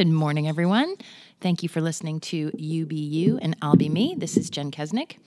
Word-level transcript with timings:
Good 0.00 0.08
morning, 0.08 0.48
everyone. 0.48 0.96
Thank 1.42 1.62
you 1.62 1.68
for 1.68 1.82
listening 1.82 2.20
to 2.20 2.50
You 2.56 2.86
Be 2.86 2.96
You 2.96 3.36
and 3.36 3.54
I'll 3.60 3.76
Be 3.76 3.90
Me. 3.90 4.14
This 4.16 4.38
is 4.38 4.48
Jen 4.48 4.70
Kesnick. 4.70 5.18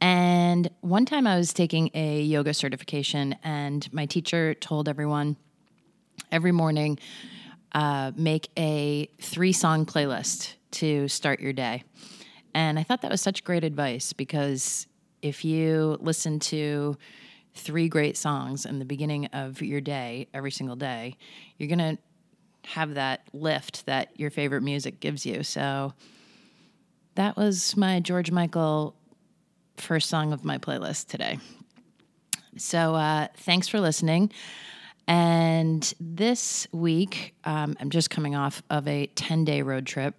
And 0.00 0.70
one 0.80 1.04
time 1.04 1.26
I 1.26 1.36
was 1.36 1.52
taking 1.52 1.90
a 1.92 2.22
yoga 2.22 2.54
certification, 2.54 3.36
and 3.44 3.86
my 3.92 4.06
teacher 4.06 4.54
told 4.54 4.88
everyone 4.88 5.36
every 6.32 6.52
morning 6.52 6.98
uh, 7.72 8.12
make 8.16 8.48
a 8.56 9.10
three 9.20 9.52
song 9.52 9.84
playlist 9.84 10.54
to 10.70 11.06
start 11.08 11.40
your 11.40 11.52
day. 11.52 11.84
And 12.54 12.78
I 12.78 12.84
thought 12.84 13.02
that 13.02 13.10
was 13.10 13.20
such 13.20 13.44
great 13.44 13.62
advice 13.62 14.14
because 14.14 14.86
if 15.20 15.44
you 15.44 15.98
listen 16.00 16.40
to 16.40 16.96
three 17.54 17.90
great 17.90 18.16
songs 18.16 18.64
in 18.64 18.78
the 18.78 18.86
beginning 18.86 19.26
of 19.34 19.60
your 19.60 19.82
day 19.82 20.28
every 20.32 20.50
single 20.50 20.76
day, 20.76 21.18
you're 21.58 21.68
going 21.68 21.96
to 21.96 21.98
have 22.68 22.94
that 22.94 23.22
lift 23.32 23.86
that 23.86 24.10
your 24.18 24.30
favorite 24.30 24.62
music 24.62 25.00
gives 25.00 25.24
you. 25.24 25.42
So 25.42 25.94
that 27.14 27.36
was 27.36 27.76
my 27.76 28.00
George 28.00 28.30
Michael 28.30 28.94
first 29.76 30.08
song 30.08 30.32
of 30.32 30.44
my 30.44 30.58
playlist 30.58 31.06
today. 31.06 31.38
So 32.56 32.94
uh, 32.94 33.28
thanks 33.38 33.68
for 33.68 33.80
listening. 33.80 34.32
And 35.06 35.92
this 35.98 36.66
week, 36.70 37.34
um, 37.44 37.74
I'm 37.80 37.88
just 37.88 38.10
coming 38.10 38.36
off 38.36 38.62
of 38.68 38.86
a 38.86 39.06
10 39.06 39.44
day 39.44 39.62
road 39.62 39.86
trip. 39.86 40.14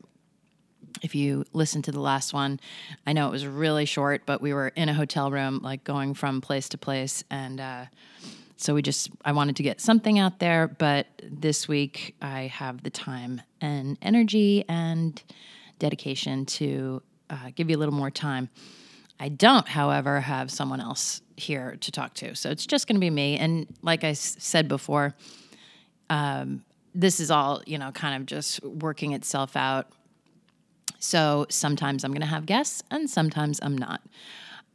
If 1.03 1.13
you 1.13 1.45
listen 1.53 1.84
to 1.84 1.91
the 1.91 2.00
last 2.00 2.34
one, 2.34 2.59
I 3.06 3.13
know 3.13 3.28
it 3.28 3.31
was 3.31 3.45
really 3.45 3.86
short, 3.86 4.23
but 4.25 4.41
we 4.41 4.53
were 4.53 4.69
in 4.69 4.89
a 4.89 4.94
hotel 4.94 5.30
room, 5.30 5.59
like 5.61 5.84
going 5.84 6.16
from 6.16 6.41
place 6.41 6.69
to 6.69 6.80
place. 6.80 7.23
And 7.30 7.61
uh, 7.61 7.86
so 8.60 8.74
we 8.74 8.82
just, 8.82 9.10
I 9.24 9.32
wanted 9.32 9.56
to 9.56 9.64
get 9.64 9.80
something 9.80 10.20
out 10.20 10.40
there, 10.40 10.68
but 10.68 11.08
this 11.24 11.70
week 11.70 12.14
I 12.22 12.48
have 12.48 12.84
the 12.84 12.90
time 12.90 13.42
and 13.62 13.98
energy 14.02 14.66
and 14.68 15.22
dedication 15.80 16.46
to 16.46 17.02
uh, 17.30 17.52
give 17.56 17.70
you 17.70 17.78
a 17.78 17.80
little 17.80 17.94
more 17.94 18.12
time. 18.12 18.50
I 19.18 19.30
don't, 19.30 19.66
however, 19.66 20.20
have 20.20 20.52
someone 20.52 20.82
else 20.82 21.22
here 21.38 21.78
to 21.80 21.92
talk 21.92 22.16
to. 22.16 22.36
So 22.36 22.50
it's 22.50 22.66
just 22.66 22.86
going 22.86 22.98
to 22.98 23.00
be 23.00 23.10
me. 23.10 23.38
And 23.38 23.66
like 23.82 24.04
I 24.04 24.10
s- 24.10 24.36
said 24.40 24.68
before, 24.68 25.16
um, 26.10 26.66
this 26.94 27.22
is 27.22 27.32
all, 27.32 27.62
you 27.66 27.78
know, 27.78 27.92
kind 27.92 28.22
of 28.22 28.26
just 28.26 28.62
working 28.64 29.14
itself 29.14 29.56
out. 29.56 29.88
So 31.00 31.46
sometimes 31.50 32.04
I'm 32.04 32.12
going 32.12 32.22
to 32.22 32.28
have 32.28 32.46
guests 32.46 32.84
and 32.92 33.10
sometimes 33.10 33.62
I'm 33.64 33.78
not. 33.78 34.02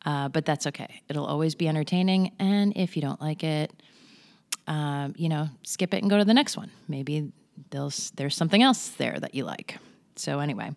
Uh, 0.05 0.29
but 0.29 0.45
that's 0.45 0.67
okay. 0.67 1.03
It'll 1.09 1.27
always 1.27 1.55
be 1.55 1.69
entertaining. 1.69 2.33
And 2.39 2.77
if 2.77 2.97
you 2.97 3.03
don't 3.03 3.21
like 3.21 3.43
it, 3.43 3.73
um, 4.67 5.15
you 5.17 5.29
know, 5.29 5.49
skip 5.63 5.95
it 5.95 6.03
and 6.03 6.11
go 6.11 6.19
to 6.19 6.25
the 6.25 6.35
next 6.35 6.57
one. 6.57 6.71
Maybe 6.89 7.33
there's 7.71 8.37
something 8.37 8.63
else 8.63 8.89
there 8.91 9.19
that 9.19 9.35
you 9.35 9.45
like. 9.45 9.79
So 10.17 10.39
anyway, 10.41 10.71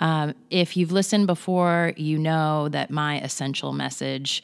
um, 0.00 0.34
if 0.50 0.76
you've 0.76 0.92
listened 0.92 1.26
before, 1.26 1.92
you 1.96 2.18
know 2.18 2.68
that 2.68 2.90
my 2.90 3.20
essential 3.20 3.72
message 3.72 4.42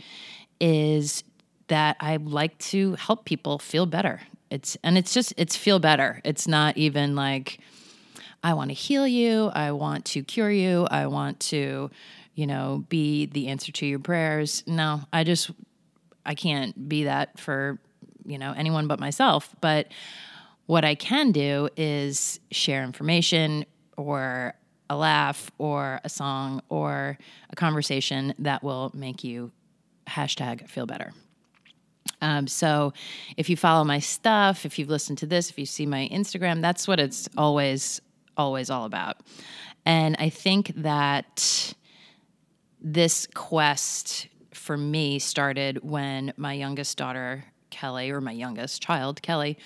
is 0.60 1.22
that 1.68 1.96
I 2.00 2.16
like 2.16 2.56
to 2.58 2.94
help 2.94 3.24
people 3.24 3.58
feel 3.58 3.86
better. 3.86 4.20
It's 4.50 4.76
and 4.82 4.98
it's 4.98 5.14
just 5.14 5.32
it's 5.36 5.56
feel 5.56 5.78
better. 5.78 6.20
It's 6.24 6.46
not 6.46 6.76
even 6.76 7.14
like 7.14 7.58
I 8.42 8.54
want 8.54 8.70
to 8.70 8.74
heal 8.74 9.06
you. 9.06 9.50
I 9.54 9.72
want 9.72 10.04
to 10.06 10.22
cure 10.22 10.50
you. 10.50 10.86
I 10.90 11.06
want 11.06 11.40
to 11.40 11.90
you 12.34 12.46
know, 12.46 12.84
be 12.88 13.26
the 13.26 13.48
answer 13.48 13.72
to 13.72 13.86
your 13.86 13.98
prayers. 13.98 14.64
No, 14.66 15.02
I 15.12 15.24
just 15.24 15.50
I 16.24 16.34
can't 16.34 16.88
be 16.88 17.04
that 17.04 17.38
for, 17.38 17.78
you 18.24 18.38
know, 18.38 18.52
anyone 18.56 18.86
but 18.86 19.00
myself. 19.00 19.54
But 19.60 19.88
what 20.66 20.84
I 20.84 20.94
can 20.94 21.32
do 21.32 21.68
is 21.76 22.40
share 22.50 22.84
information 22.84 23.64
or 23.96 24.54
a 24.88 24.96
laugh 24.96 25.50
or 25.58 26.00
a 26.04 26.08
song 26.08 26.62
or 26.68 27.18
a 27.50 27.56
conversation 27.56 28.34
that 28.38 28.62
will 28.62 28.90
make 28.94 29.24
you 29.24 29.50
hashtag 30.06 30.68
feel 30.68 30.86
better. 30.86 31.12
Um, 32.20 32.46
so 32.46 32.92
if 33.36 33.48
you 33.50 33.56
follow 33.56 33.84
my 33.84 33.98
stuff, 33.98 34.64
if 34.64 34.78
you've 34.78 34.88
listened 34.88 35.18
to 35.18 35.26
this, 35.26 35.50
if 35.50 35.58
you 35.58 35.66
see 35.66 35.86
my 35.86 36.08
Instagram, 36.12 36.62
that's 36.62 36.86
what 36.86 37.00
it's 37.00 37.28
always, 37.36 38.00
always 38.36 38.70
all 38.70 38.84
about. 38.84 39.18
And 39.84 40.16
I 40.18 40.28
think 40.28 40.72
that 40.76 41.74
this 42.82 43.26
quest 43.34 44.28
for 44.52 44.76
me 44.76 45.18
started 45.18 45.82
when 45.82 46.32
my 46.36 46.52
youngest 46.52 46.98
daughter, 46.98 47.44
Kelly, 47.70 48.10
or 48.10 48.20
my 48.20 48.32
youngest 48.32 48.82
child, 48.82 49.22
Kelly, 49.22 49.58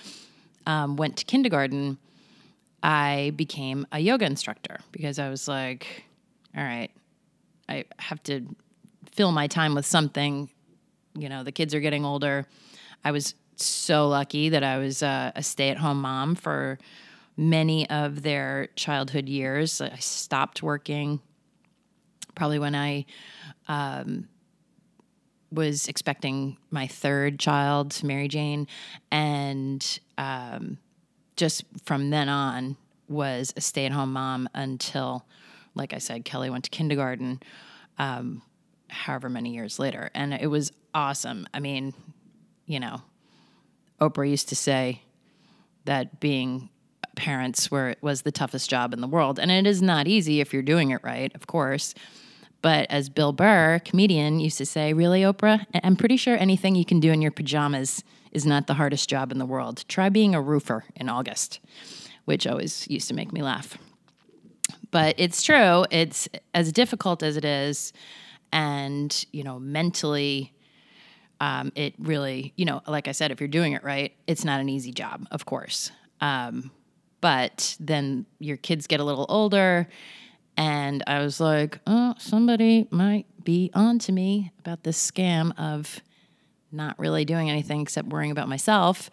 um, 0.66 0.97
went 0.97 1.16
to 1.16 1.25
kindergarten. 1.25 1.99
I 2.82 3.32
became 3.34 3.87
a 3.91 3.99
yoga 3.99 4.27
instructor 4.27 4.78
because 4.93 5.19
I 5.19 5.31
was 5.31 5.49
like, 5.49 6.04
all 6.56 6.62
right, 6.62 6.91
I 7.69 7.84
have 7.99 8.22
to 8.25 8.47
fill 9.12 9.33
my 9.33 9.47
time 9.47 9.75
with 9.75 9.87
something. 9.87 10.50
You 11.16 11.28
know, 11.28 11.43
the 11.43 11.53
kids 11.53 11.75
are 11.75 11.81
getting 11.81 12.04
older. 12.04 12.47
I 13.04 13.10
was 13.10 13.34
so 13.56 14.09
lucky 14.09 14.50
that 14.50 14.62
I 14.62 14.78
was 14.78 15.03
uh, 15.03 15.33
a 15.34 15.43
stay 15.43 15.71
at 15.71 15.78
home 15.78 16.03
mom 16.03 16.34
for 16.34 16.78
many 17.37 17.88
of 17.88 18.22
their 18.22 18.69
childhood 18.77 19.28
years. 19.28 19.81
I 19.81 19.97
stopped 19.97 20.62
working 20.62 21.21
probably 22.37 22.61
when 22.61 22.77
I 22.77 23.05
um, 23.67 24.29
was 25.51 25.89
expecting 25.89 26.57
my 26.71 26.87
third 26.87 27.41
child, 27.41 28.01
Mary 28.05 28.29
Jane, 28.29 28.69
and 29.11 29.99
um, 30.19 30.79
just 31.35 31.65
from 31.85 32.11
then 32.11 32.29
on 32.29 32.77
was 33.09 33.53
a 33.57 33.61
stay 33.61 33.87
at 33.87 33.93
home 33.93 34.13
mom 34.13 34.49
until, 34.55 35.27
like 35.75 35.93
I 35.93 35.99
said, 35.99 36.25
Kelly 36.25 36.51
went 36.51 36.65
to 36.65 36.71
kindergarten, 36.71 37.41
um, 37.99 38.43
however 38.89 39.29
many 39.29 39.55
years 39.55 39.79
later. 39.79 40.11
And 40.15 40.33
it 40.35 40.49
was 40.49 40.73
awesome. 40.95 41.47
I 41.55 41.61
mean, 41.61 41.95
you 42.67 42.79
know, 42.79 43.03
Oprah 44.01 44.29
used 44.29 44.49
to 44.51 44.57
say 44.57 45.03
that 45.85 46.21
being 46.21 46.69
parents 47.17 47.71
were 47.71 47.97
was 48.03 48.23
the 48.23 48.31
toughest 48.31 48.69
job 48.69 48.93
in 48.93 49.01
the 49.01 49.09
world 49.09 49.39
and 49.39 49.51
it 49.51 49.67
is 49.67 49.81
not 49.81 50.07
easy 50.07 50.41
if 50.41 50.53
you're 50.53 50.63
doing 50.63 50.91
it 50.91 51.01
right 51.03 51.35
of 51.35 51.47
course 51.47 51.95
but 52.66 52.91
as 52.91 53.09
Bill 53.09 53.31
Burr, 53.31 53.81
comedian, 53.84 54.41
used 54.41 54.59
to 54.59 54.66
say, 54.66 54.93
really, 54.93 55.21
Oprah, 55.21 55.65
I'm 55.84 55.94
pretty 55.94 56.16
sure 56.16 56.37
anything 56.37 56.75
you 56.75 56.84
can 56.84 56.99
do 56.99 57.12
in 57.12 57.22
your 57.22 57.31
pajamas 57.31 58.03
is 58.32 58.44
not 58.44 58.66
the 58.66 58.75
hardest 58.75 59.09
job 59.09 59.31
in 59.31 59.38
the 59.38 59.47
world. 59.47 59.84
Try 59.87 60.09
being 60.09 60.34
a 60.34 60.41
roofer 60.41 60.84
in 60.97 61.09
August, 61.09 61.60
which 62.25 62.44
always 62.44 62.91
used 62.91 63.06
to 63.06 63.15
make 63.15 63.32
me 63.32 63.41
laugh. 63.41 63.78
But 64.91 65.15
it's 65.16 65.44
true, 65.44 65.84
it's 65.93 66.28
as 66.54 66.72
difficult 66.72 67.22
as 67.22 67.37
it 67.37 67.44
is, 67.44 67.93
and, 68.50 69.25
you 69.31 69.44
know, 69.44 69.60
mentally, 69.60 70.53
um, 71.41 71.71
it 71.77 71.94
really, 72.00 72.53
you 72.56 72.65
know, 72.65 72.83
like 72.88 73.06
I 73.06 73.12
said, 73.12 73.31
if 73.31 73.38
you're 73.38 73.47
doing 73.47 73.75
it 73.75 73.84
right, 73.84 74.12
it's 74.27 74.44
not 74.44 74.59
an 74.59 74.69
easy 74.69 74.91
job, 74.91 75.25
of 75.31 75.47
course. 75.47 75.93
Um, 76.21 76.72
but 77.21 77.77
then 77.78 78.27
your 78.41 78.56
kids 78.56 78.88
get 78.88 78.98
a 78.98 79.04
little 79.04 79.27
older 79.28 79.87
and 80.56 81.05
I 81.06 81.21
was 81.21 81.41
like, 81.41 81.78
oh, 81.87 82.15
somebody 82.19 82.89
might 82.91 83.27
be 83.44 83.71
on 83.75 83.99
to 84.00 84.12
me 84.12 84.53
about 84.59 84.83
this 84.83 85.11
scam 85.11 85.53
of 85.59 86.00
not 86.72 86.99
really 86.99 87.25
doing 87.25 87.50
anything 87.50 87.81
except 87.81 88.09
worrying 88.09 88.31
about 88.31 88.49
myself. 88.49 89.11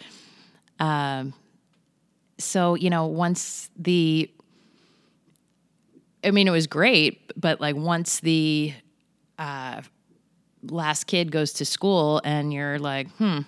Um, 0.79 1.33
so, 2.37 2.75
you 2.75 2.89
know, 2.89 3.05
once 3.07 3.69
the, 3.77 4.29
I 6.23 6.31
mean, 6.31 6.47
it 6.47 6.51
was 6.51 6.67
great, 6.67 7.31
but 7.39 7.59
like 7.59 7.75
once 7.75 8.21
the 8.21 8.73
uh, 9.37 9.81
last 10.63 11.05
kid 11.05 11.31
goes 11.31 11.53
to 11.53 11.65
school 11.65 12.21
and 12.23 12.53
you're 12.53 12.79
like, 12.79 13.09
hmm, 13.17 13.39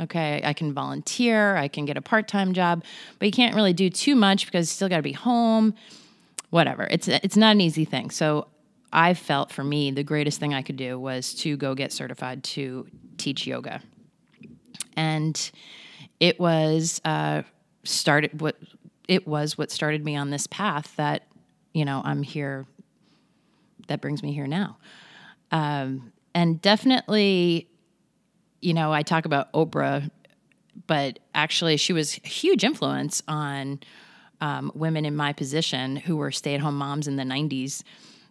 okay, 0.00 0.40
I 0.42 0.54
can 0.54 0.72
volunteer, 0.72 1.56
I 1.56 1.68
can 1.68 1.84
get 1.84 1.96
a 1.96 2.02
part 2.02 2.28
time 2.28 2.54
job, 2.54 2.82
but 3.18 3.26
you 3.26 3.32
can't 3.32 3.54
really 3.54 3.74
do 3.74 3.90
too 3.90 4.16
much 4.16 4.46
because 4.46 4.70
you 4.70 4.74
still 4.74 4.88
got 4.88 4.96
to 4.96 5.02
be 5.02 5.12
home 5.12 5.74
whatever. 6.52 6.86
It's 6.90 7.08
it's 7.08 7.36
not 7.36 7.52
an 7.52 7.62
easy 7.62 7.86
thing. 7.86 8.10
So 8.10 8.46
I 8.92 9.14
felt 9.14 9.50
for 9.50 9.64
me 9.64 9.90
the 9.90 10.04
greatest 10.04 10.38
thing 10.38 10.52
I 10.52 10.60
could 10.60 10.76
do 10.76 10.98
was 10.98 11.32
to 11.36 11.56
go 11.56 11.74
get 11.74 11.92
certified 11.92 12.44
to 12.44 12.86
teach 13.16 13.46
yoga, 13.46 13.80
and 14.94 15.50
it 16.20 16.38
was 16.38 17.00
uh, 17.06 17.42
started 17.84 18.40
what 18.42 18.56
it 19.08 19.26
was 19.26 19.56
what 19.56 19.70
started 19.70 20.04
me 20.04 20.14
on 20.14 20.28
this 20.28 20.46
path 20.46 20.94
that 20.96 21.26
you 21.72 21.86
know 21.86 22.02
I'm 22.04 22.22
here. 22.22 22.66
That 23.88 24.02
brings 24.02 24.22
me 24.22 24.34
here 24.34 24.46
now, 24.46 24.76
um, 25.52 26.12
and 26.34 26.60
definitely, 26.60 27.66
you 28.60 28.74
know, 28.74 28.92
I 28.92 29.02
talk 29.02 29.24
about 29.24 29.50
Oprah, 29.54 30.10
but 30.86 31.18
actually, 31.34 31.78
she 31.78 31.94
was 31.94 32.20
a 32.22 32.28
huge 32.28 32.62
influence 32.62 33.22
on 33.26 33.80
um, 34.42 34.72
women 34.74 35.04
in 35.04 35.14
my 35.14 35.32
position 35.32 35.94
who 35.94 36.16
were 36.16 36.32
stay 36.32 36.54
at 36.54 36.60
home 36.60 36.76
moms 36.76 37.06
in 37.06 37.14
the 37.14 37.22
90s 37.22 37.84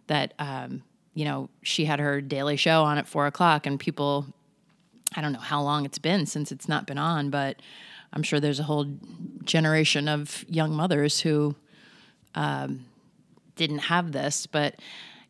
that, 0.08 0.34
um, 0.38 0.82
you 1.14 1.24
know, 1.24 1.48
she 1.62 1.86
had 1.86 1.98
her 1.98 2.20
daily 2.20 2.56
show 2.56 2.84
on 2.84 2.98
at 2.98 3.08
four 3.08 3.26
o'clock 3.26 3.66
and 3.66 3.80
people, 3.80 4.26
I 5.16 5.22
don't 5.22 5.32
know 5.32 5.40
how 5.40 5.62
long 5.62 5.86
it's 5.86 5.98
been 5.98 6.26
since 6.26 6.52
it's 6.52 6.68
not 6.68 6.86
been 6.86 6.98
on, 6.98 7.30
but 7.30 7.56
I'm 8.12 8.22
sure 8.22 8.40
there's 8.40 8.60
a 8.60 8.64
whole 8.64 8.86
generation 9.44 10.06
of 10.06 10.44
young 10.48 10.74
mothers 10.74 11.18
who 11.18 11.56
um, 12.34 12.84
didn't 13.56 13.78
have 13.78 14.12
this, 14.12 14.46
but 14.46 14.76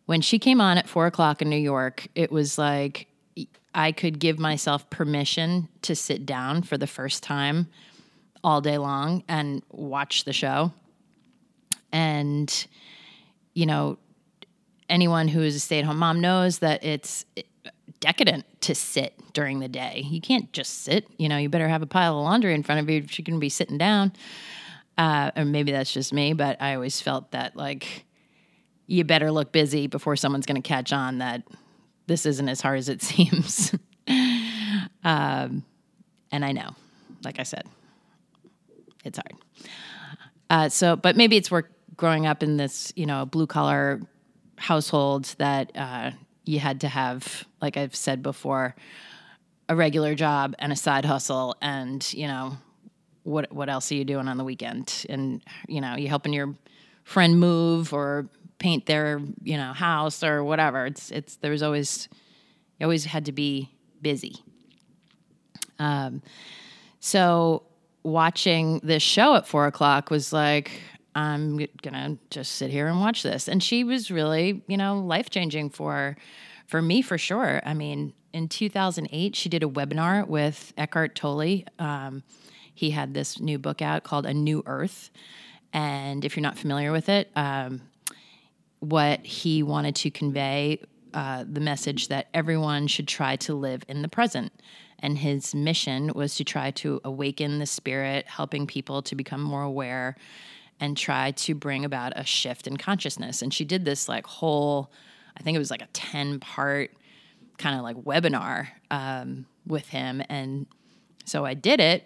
when 0.06 0.20
she 0.20 0.40
came 0.40 0.60
on 0.60 0.78
at 0.78 0.88
four 0.88 1.06
o'clock 1.06 1.40
in 1.42 1.48
New 1.48 1.56
York, 1.56 2.08
it 2.16 2.32
was 2.32 2.58
like 2.58 3.06
I 3.72 3.92
could 3.92 4.18
give 4.18 4.40
myself 4.40 4.90
permission 4.90 5.68
to 5.82 5.94
sit 5.94 6.26
down 6.26 6.64
for 6.64 6.76
the 6.76 6.88
first 6.88 7.22
time 7.22 7.68
all 8.44 8.60
day 8.60 8.78
long 8.78 9.24
and 9.28 9.62
watch 9.70 10.24
the 10.24 10.32
show. 10.32 10.72
And, 11.92 12.66
you 13.54 13.66
know, 13.66 13.98
anyone 14.88 15.28
who 15.28 15.42
is 15.42 15.54
a 15.54 15.60
stay 15.60 15.78
at 15.78 15.84
home 15.84 15.98
mom 15.98 16.20
knows 16.20 16.58
that 16.58 16.84
it's 16.84 17.24
decadent 18.00 18.44
to 18.62 18.74
sit 18.74 19.14
during 19.32 19.60
the 19.60 19.68
day. 19.68 20.04
You 20.04 20.20
can't 20.20 20.52
just 20.52 20.82
sit, 20.82 21.06
you 21.18 21.28
know, 21.28 21.36
you 21.36 21.48
better 21.48 21.68
have 21.68 21.82
a 21.82 21.86
pile 21.86 22.18
of 22.18 22.24
laundry 22.24 22.54
in 22.54 22.62
front 22.62 22.80
of 22.80 22.90
you 22.90 22.98
if 22.98 23.18
you're 23.18 23.24
going 23.24 23.38
to 23.38 23.40
be 23.40 23.48
sitting 23.48 23.78
down. 23.78 24.12
Uh, 24.98 25.30
or 25.36 25.44
maybe 25.44 25.72
that's 25.72 25.92
just 25.92 26.12
me, 26.12 26.32
but 26.32 26.60
I 26.60 26.74
always 26.74 27.00
felt 27.00 27.30
that 27.30 27.56
like 27.56 28.04
you 28.86 29.04
better 29.04 29.30
look 29.30 29.52
busy 29.52 29.86
before 29.86 30.16
someone's 30.16 30.44
going 30.44 30.60
to 30.60 30.66
catch 30.68 30.92
on 30.92 31.18
that 31.18 31.42
this 32.06 32.26
isn't 32.26 32.48
as 32.48 32.60
hard 32.60 32.78
as 32.78 32.88
it 32.88 33.02
seems. 33.02 33.74
um, 35.04 35.64
and 36.30 36.44
I 36.44 36.52
know, 36.52 36.70
like 37.24 37.38
I 37.38 37.44
said, 37.44 37.66
it's 39.04 39.18
hard. 39.18 39.40
Uh, 40.50 40.68
so, 40.68 40.96
but 40.96 41.16
maybe 41.16 41.36
it's 41.36 41.50
work 41.50 41.72
growing 41.96 42.26
up 42.26 42.42
in 42.42 42.56
this, 42.56 42.92
you 42.96 43.06
know, 43.06 43.24
blue 43.24 43.46
collar 43.46 44.00
household 44.56 45.24
that 45.38 45.72
uh, 45.74 46.10
you 46.44 46.58
had 46.58 46.80
to 46.82 46.88
have, 46.88 47.44
like 47.60 47.76
I've 47.76 47.94
said 47.94 48.22
before, 48.22 48.74
a 49.68 49.76
regular 49.76 50.14
job 50.14 50.54
and 50.58 50.72
a 50.72 50.76
side 50.76 51.04
hustle, 51.04 51.56
and 51.62 52.12
you 52.12 52.26
know, 52.26 52.56
what 53.22 53.52
what 53.52 53.68
else 53.68 53.90
are 53.92 53.94
you 53.94 54.04
doing 54.04 54.28
on 54.28 54.36
the 54.36 54.44
weekend? 54.44 55.06
And 55.08 55.42
you 55.68 55.80
know, 55.80 55.96
you 55.96 56.08
helping 56.08 56.32
your 56.32 56.54
friend 57.04 57.38
move 57.38 57.92
or 57.92 58.28
paint 58.58 58.86
their 58.86 59.20
you 59.42 59.56
know 59.56 59.72
house 59.72 60.22
or 60.22 60.44
whatever. 60.44 60.86
It's 60.86 61.10
it's 61.10 61.36
there 61.36 61.50
was 61.50 61.62
always 61.62 62.08
you 62.78 62.84
always 62.84 63.04
had 63.04 63.26
to 63.26 63.32
be 63.32 63.70
busy. 64.00 64.36
Um, 65.78 66.22
so 67.00 67.64
watching 68.02 68.80
this 68.82 69.02
show 69.02 69.34
at 69.34 69.46
four 69.46 69.66
o'clock 69.66 70.10
was 70.10 70.32
like 70.32 70.70
I'm 71.14 71.66
gonna 71.82 72.18
just 72.30 72.52
sit 72.52 72.70
here 72.70 72.86
and 72.86 73.00
watch 73.00 73.22
this, 73.22 73.48
and 73.48 73.62
she 73.62 73.84
was 73.84 74.10
really 74.10 74.62
you 74.66 74.76
know 74.76 74.98
life 74.98 75.30
changing 75.30 75.70
for 75.70 76.16
for 76.66 76.80
me 76.80 77.02
for 77.02 77.18
sure. 77.18 77.60
I 77.64 77.74
mean, 77.74 78.14
in 78.32 78.48
2008, 78.48 79.36
she 79.36 79.48
did 79.48 79.62
a 79.62 79.68
webinar 79.68 80.26
with 80.26 80.72
Eckhart 80.76 81.14
Tolle. 81.14 81.64
Um, 81.78 82.22
he 82.74 82.90
had 82.90 83.14
this 83.14 83.38
new 83.40 83.58
book 83.58 83.82
out 83.82 84.04
called 84.04 84.26
A 84.26 84.34
New 84.34 84.62
Earth. 84.66 85.10
And 85.72 86.24
if 86.24 86.36
you're 86.36 86.42
not 86.42 86.58
familiar 86.58 86.92
with 86.92 87.08
it, 87.08 87.30
um, 87.36 87.82
what 88.80 89.24
he 89.24 89.62
wanted 89.62 89.94
to 89.96 90.10
convey 90.10 90.82
uh, 91.14 91.44
the 91.46 91.60
message 91.60 92.08
that 92.08 92.28
everyone 92.32 92.86
should 92.86 93.06
try 93.06 93.36
to 93.36 93.54
live 93.54 93.84
in 93.88 94.02
the 94.02 94.08
present. 94.08 94.52
And 95.02 95.18
his 95.18 95.54
mission 95.54 96.12
was 96.14 96.36
to 96.36 96.44
try 96.44 96.70
to 96.72 97.00
awaken 97.04 97.58
the 97.58 97.66
spirit, 97.66 98.26
helping 98.26 98.66
people 98.66 99.02
to 99.02 99.14
become 99.14 99.42
more 99.42 99.62
aware 99.62 100.16
and 100.80 100.96
try 100.96 101.32
to 101.32 101.54
bring 101.54 101.84
about 101.84 102.12
a 102.16 102.24
shift 102.24 102.66
in 102.66 102.76
consciousness. 102.76 103.42
And 103.42 103.52
she 103.52 103.64
did 103.64 103.84
this 103.84 104.08
like 104.08 104.26
whole, 104.26 104.90
I 105.36 105.42
think 105.42 105.56
it 105.56 105.58
was 105.58 105.70
like 105.70 105.82
a 105.82 105.88
10 105.92 106.40
part 106.40 106.92
kind 107.58 107.76
of 107.76 107.82
like 107.82 107.96
webinar 107.96 108.68
um, 108.90 109.46
with 109.66 109.88
him. 109.88 110.22
And 110.28 110.66
so 111.24 111.44
I 111.44 111.54
did 111.54 111.80
it. 111.80 112.04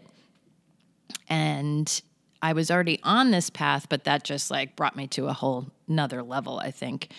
And 1.28 2.02
I 2.42 2.52
was 2.52 2.70
already 2.70 3.00
on 3.02 3.31
this 3.31 3.50
path, 3.50 3.88
but 3.88 4.04
that 4.04 4.25
just 4.25 4.50
like 4.50 4.76
brought 4.76 4.96
me 4.96 5.06
to 5.08 5.26
a 5.26 5.32
whole 5.32 5.66
another 5.88 6.22
level, 6.22 6.58
I 6.58 6.70
think. 6.70 7.10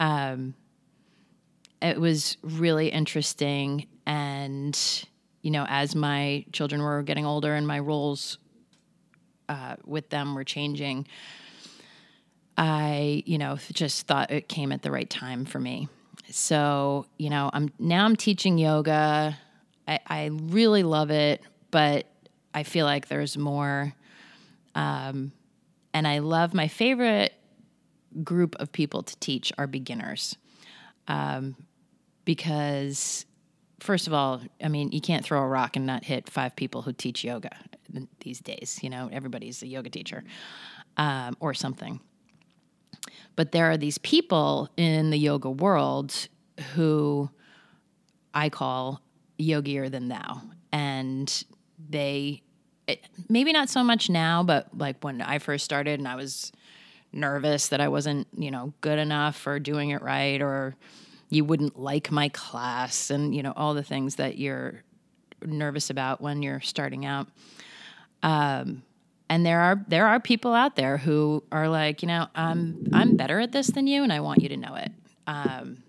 Um, 0.00 0.54
it 1.82 2.00
was 2.00 2.36
really 2.42 2.88
interesting. 2.88 3.86
And, 4.06 4.78
you 5.42 5.50
know, 5.50 5.66
as 5.68 5.94
my 5.94 6.44
children 6.52 6.82
were 6.82 7.02
getting 7.02 7.26
older 7.26 7.54
and 7.54 7.66
my 7.66 7.78
roles 7.80 8.38
uh, 9.48 9.76
with 9.84 10.10
them 10.10 10.34
were 10.34 10.44
changing, 10.44 11.06
I, 12.56 13.22
you 13.26 13.38
know, 13.38 13.58
just 13.72 14.06
thought 14.06 14.30
it 14.30 14.48
came 14.48 14.72
at 14.72 14.82
the 14.82 14.90
right 14.90 15.08
time 15.08 15.44
for 15.44 15.58
me. 15.58 15.88
So, 16.30 17.06
you 17.18 17.30
know, 17.30 17.50
I'm 17.52 17.70
now 17.78 18.04
I'm 18.04 18.16
teaching 18.16 18.58
yoga. 18.58 19.36
I, 19.86 20.00
I 20.06 20.30
really 20.32 20.82
love 20.82 21.10
it, 21.10 21.42
but 21.70 22.06
I 22.54 22.62
feel 22.62 22.86
like 22.86 23.08
there's 23.08 23.36
more 23.36 23.92
um, 24.74 25.32
and 25.92 26.06
I 26.06 26.18
love 26.18 26.54
my 26.54 26.68
favorite 26.68 27.32
group 28.22 28.56
of 28.58 28.72
people 28.72 29.02
to 29.02 29.16
teach 29.18 29.52
are 29.58 29.66
beginners. 29.66 30.36
Um, 31.08 31.56
because, 32.24 33.25
first 33.80 34.06
of 34.06 34.12
all, 34.12 34.40
I 34.62 34.68
mean, 34.68 34.92
you 34.92 35.00
can't 35.00 35.24
throw 35.24 35.42
a 35.42 35.46
rock 35.46 35.76
and 35.76 35.86
not 35.86 36.04
hit 36.04 36.28
five 36.28 36.56
people 36.56 36.82
who 36.82 36.92
teach 36.92 37.24
yoga 37.24 37.50
these 38.20 38.40
days. 38.40 38.78
You 38.82 38.90
know, 38.90 39.08
everybody's 39.12 39.62
a 39.62 39.66
yoga 39.66 39.90
teacher 39.90 40.24
um, 40.96 41.36
or 41.40 41.54
something. 41.54 42.00
But 43.36 43.52
there 43.52 43.70
are 43.70 43.76
these 43.76 43.98
people 43.98 44.70
in 44.76 45.10
the 45.10 45.18
yoga 45.18 45.50
world 45.50 46.28
who 46.74 47.30
I 48.34 48.48
call 48.48 49.00
yogier 49.38 49.88
than 49.88 50.08
thou. 50.08 50.42
And 50.72 51.44
they 51.88 52.42
it, 52.86 53.04
maybe 53.28 53.52
not 53.52 53.68
so 53.68 53.82
much 53.82 54.08
now, 54.08 54.42
but 54.42 54.68
like 54.76 55.02
when 55.02 55.20
I 55.20 55.38
first 55.38 55.64
started 55.64 55.98
and 55.98 56.06
I 56.06 56.14
was 56.14 56.52
nervous 57.12 57.68
that 57.68 57.80
I 57.80 57.88
wasn't, 57.88 58.28
you 58.36 58.50
know, 58.50 58.72
good 58.80 58.98
enough 58.98 59.46
or 59.46 59.58
doing 59.58 59.90
it 59.90 60.02
right 60.02 60.40
or 60.40 60.76
you 61.36 61.44
wouldn't 61.44 61.78
like 61.78 62.10
my 62.10 62.28
class 62.30 63.10
and, 63.10 63.34
you 63.34 63.42
know, 63.42 63.52
all 63.56 63.74
the 63.74 63.82
things 63.82 64.16
that 64.16 64.38
you're 64.38 64.82
nervous 65.44 65.90
about 65.90 66.20
when 66.20 66.42
you're 66.42 66.60
starting 66.60 67.04
out. 67.04 67.28
Um, 68.22 68.82
and 69.28 69.44
there 69.44 69.60
are 69.60 69.84
there 69.88 70.06
are 70.06 70.20
people 70.20 70.54
out 70.54 70.76
there 70.76 70.96
who 70.96 71.42
are 71.50 71.68
like, 71.68 72.02
you 72.02 72.08
know, 72.08 72.28
I'm 72.34 72.88
I'm 72.92 73.16
better 73.16 73.40
at 73.40 73.52
this 73.52 73.66
than 73.68 73.86
you, 73.86 74.02
and 74.02 74.12
I 74.12 74.20
want 74.20 74.42
you 74.42 74.48
to 74.50 74.56
know 74.56 74.74
it. 74.76 74.92
Um, 75.26 75.82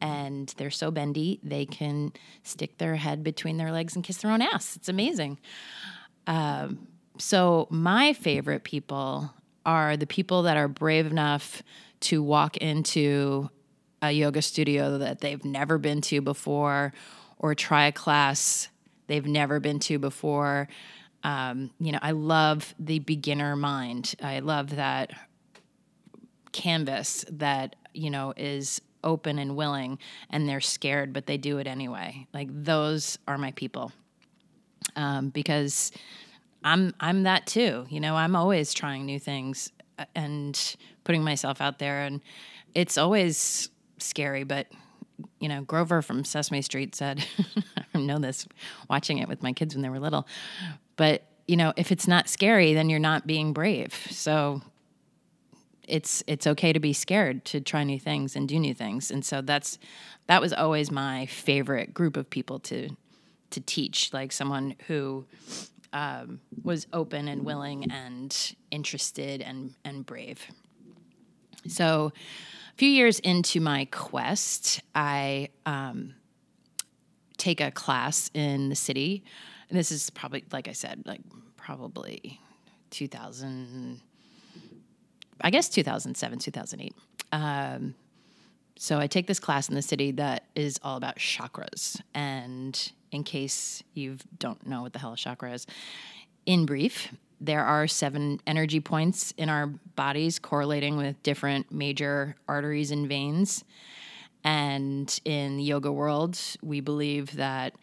and 0.00 0.54
they're 0.58 0.70
so 0.70 0.90
bendy 0.90 1.40
they 1.42 1.64
can 1.66 2.12
stick 2.42 2.78
their 2.78 2.96
head 2.96 3.24
between 3.24 3.56
their 3.56 3.72
legs 3.72 3.96
and 3.96 4.04
kiss 4.04 4.18
their 4.18 4.30
own 4.30 4.42
ass. 4.42 4.76
It's 4.76 4.88
amazing. 4.88 5.38
Um, 6.26 6.86
so 7.18 7.66
my 7.70 8.12
favorite 8.12 8.64
people 8.64 9.32
are 9.66 9.96
the 9.96 10.06
people 10.06 10.42
that 10.42 10.56
are 10.56 10.68
brave 10.68 11.06
enough 11.06 11.62
to 12.00 12.22
walk 12.22 12.56
into 12.58 13.50
a 14.02 14.10
yoga 14.10 14.42
studio 14.42 14.98
that 14.98 15.20
they've 15.20 15.44
never 15.44 15.78
been 15.78 16.00
to 16.02 16.20
before 16.20 16.92
or 17.38 17.54
try 17.54 17.86
a 17.86 17.92
class 17.92 18.68
they've 19.06 19.26
never 19.26 19.58
been 19.58 19.78
to 19.80 19.98
before. 19.98 20.68
Um, 21.24 21.70
you 21.80 21.92
know, 21.92 21.98
I 22.00 22.12
love 22.12 22.74
the 22.78 23.00
beginner 23.00 23.56
mind. 23.56 24.14
I 24.22 24.40
love 24.40 24.76
that 24.76 25.10
canvas 26.52 27.24
that, 27.30 27.74
you 27.92 28.10
know, 28.10 28.32
is 28.36 28.80
open 29.02 29.38
and 29.38 29.56
willing 29.56 29.98
and 30.30 30.48
they're 30.48 30.60
scared, 30.60 31.12
but 31.12 31.26
they 31.26 31.36
do 31.36 31.58
it 31.58 31.66
anyway. 31.66 32.26
Like 32.32 32.48
those 32.52 33.18
are 33.26 33.38
my 33.38 33.52
people 33.52 33.92
um, 34.96 35.30
because 35.30 35.92
I'm 36.64 36.94
I'm 37.00 37.22
that 37.24 37.46
too. 37.46 37.86
You 37.88 38.00
know, 38.00 38.16
I'm 38.16 38.36
always 38.36 38.74
trying 38.74 39.06
new 39.06 39.18
things 39.18 39.72
uh, 39.98 40.04
and 40.14 40.76
putting 41.04 41.22
myself 41.22 41.60
out 41.60 41.78
there, 41.78 42.02
and 42.02 42.20
it's 42.74 42.98
always 42.98 43.70
scary. 44.02 44.44
But 44.44 44.66
you 45.40 45.48
know, 45.48 45.62
Grover 45.62 46.02
from 46.02 46.24
Sesame 46.24 46.62
Street 46.62 46.94
said, 46.94 47.24
"I 47.94 47.98
know 47.98 48.18
this, 48.18 48.46
watching 48.88 49.18
it 49.18 49.28
with 49.28 49.42
my 49.42 49.52
kids 49.52 49.74
when 49.74 49.82
they 49.82 49.88
were 49.88 50.00
little." 50.00 50.26
But 50.96 51.24
you 51.46 51.56
know, 51.56 51.72
if 51.76 51.90
it's 51.90 52.06
not 52.06 52.28
scary, 52.28 52.74
then 52.74 52.90
you're 52.90 52.98
not 52.98 53.26
being 53.26 53.52
brave. 53.52 53.94
So 54.10 54.62
it's 55.86 56.22
it's 56.26 56.46
okay 56.46 56.72
to 56.72 56.80
be 56.80 56.92
scared 56.92 57.44
to 57.46 57.60
try 57.60 57.84
new 57.84 57.98
things 57.98 58.36
and 58.36 58.46
do 58.46 58.60
new 58.60 58.74
things 58.74 59.10
and 59.10 59.24
so 59.24 59.40
that's 59.40 59.78
that 60.26 60.42
was 60.42 60.52
always 60.52 60.90
my 60.90 61.24
favorite 61.24 61.94
group 61.94 62.14
of 62.14 62.28
people 62.28 62.58
to 62.58 62.90
to 63.50 63.60
teach, 63.60 64.12
like 64.12 64.32
someone 64.32 64.76
who 64.86 65.24
um, 65.92 66.40
was 66.62 66.86
open 66.92 67.28
and 67.28 67.44
willing 67.44 67.90
and 67.90 68.54
interested 68.70 69.40
and 69.40 69.74
and 69.84 70.04
brave. 70.06 70.46
So, 71.66 72.12
few 72.78 72.88
years 72.88 73.18
into 73.18 73.60
my 73.60 73.86
quest, 73.86 74.80
I 74.94 75.48
um, 75.66 76.14
take 77.36 77.60
a 77.60 77.72
class 77.72 78.30
in 78.34 78.68
the 78.68 78.76
city, 78.76 79.24
and 79.68 79.76
this 79.76 79.90
is 79.90 80.10
probably, 80.10 80.44
like 80.52 80.68
I 80.68 80.72
said, 80.72 81.02
like 81.04 81.20
probably 81.56 82.40
2000. 82.90 84.00
I 85.40 85.50
guess 85.50 85.68
2007, 85.68 86.38
2008. 86.38 86.94
Um, 87.32 87.94
so 88.76 88.98
I 88.98 89.08
take 89.08 89.26
this 89.26 89.40
class 89.40 89.68
in 89.68 89.74
the 89.74 89.82
city 89.82 90.12
that 90.12 90.44
is 90.54 90.78
all 90.82 90.96
about 90.96 91.16
chakras. 91.16 92.00
And 92.14 92.92
in 93.10 93.24
case 93.24 93.82
you 93.94 94.18
don't 94.38 94.64
know 94.66 94.82
what 94.82 94.92
the 94.92 95.00
hell 95.00 95.12
a 95.12 95.16
chakra 95.16 95.52
is, 95.52 95.66
in 96.46 96.64
brief, 96.64 97.08
there 97.40 97.64
are 97.64 97.86
seven 97.86 98.40
energy 98.46 98.80
points 98.80 99.32
in 99.36 99.48
our 99.48 99.66
bodies 99.96 100.38
correlating 100.38 100.96
with 100.96 101.22
different 101.22 101.70
major 101.70 102.36
arteries 102.48 102.90
and 102.90 103.08
veins. 103.08 103.64
And 104.44 105.20
in 105.24 105.56
the 105.56 105.62
yoga 105.62 105.92
world, 105.92 106.38
we 106.62 106.80
believe 106.80 107.36
that 107.36 107.74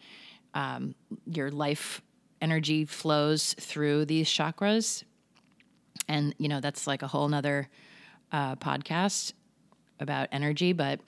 um, 0.54 0.94
your 1.26 1.50
life 1.50 2.02
energy 2.40 2.84
flows 2.84 3.54
through 3.58 4.04
these 4.06 4.28
chakras. 4.28 5.04
And, 6.08 6.34
you 6.38 6.48
know, 6.48 6.60
that's 6.60 6.86
like 6.86 7.02
a 7.02 7.06
whole 7.06 7.28
nother 7.28 7.68
uh, 8.32 8.56
podcast 8.56 9.32
about 10.00 10.28
energy. 10.32 10.72
But 10.72 11.00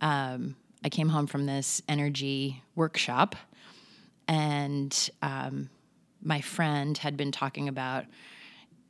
um, 0.00 0.56
I 0.82 0.88
came 0.88 1.08
home 1.08 1.26
from 1.26 1.46
this 1.46 1.80
energy 1.88 2.62
workshop 2.74 3.36
and 4.28 5.10
um, 5.22 5.70
my 6.24 6.40
friend 6.40 6.96
had 6.98 7.16
been 7.16 7.32
talking 7.32 7.68
about 7.68 8.06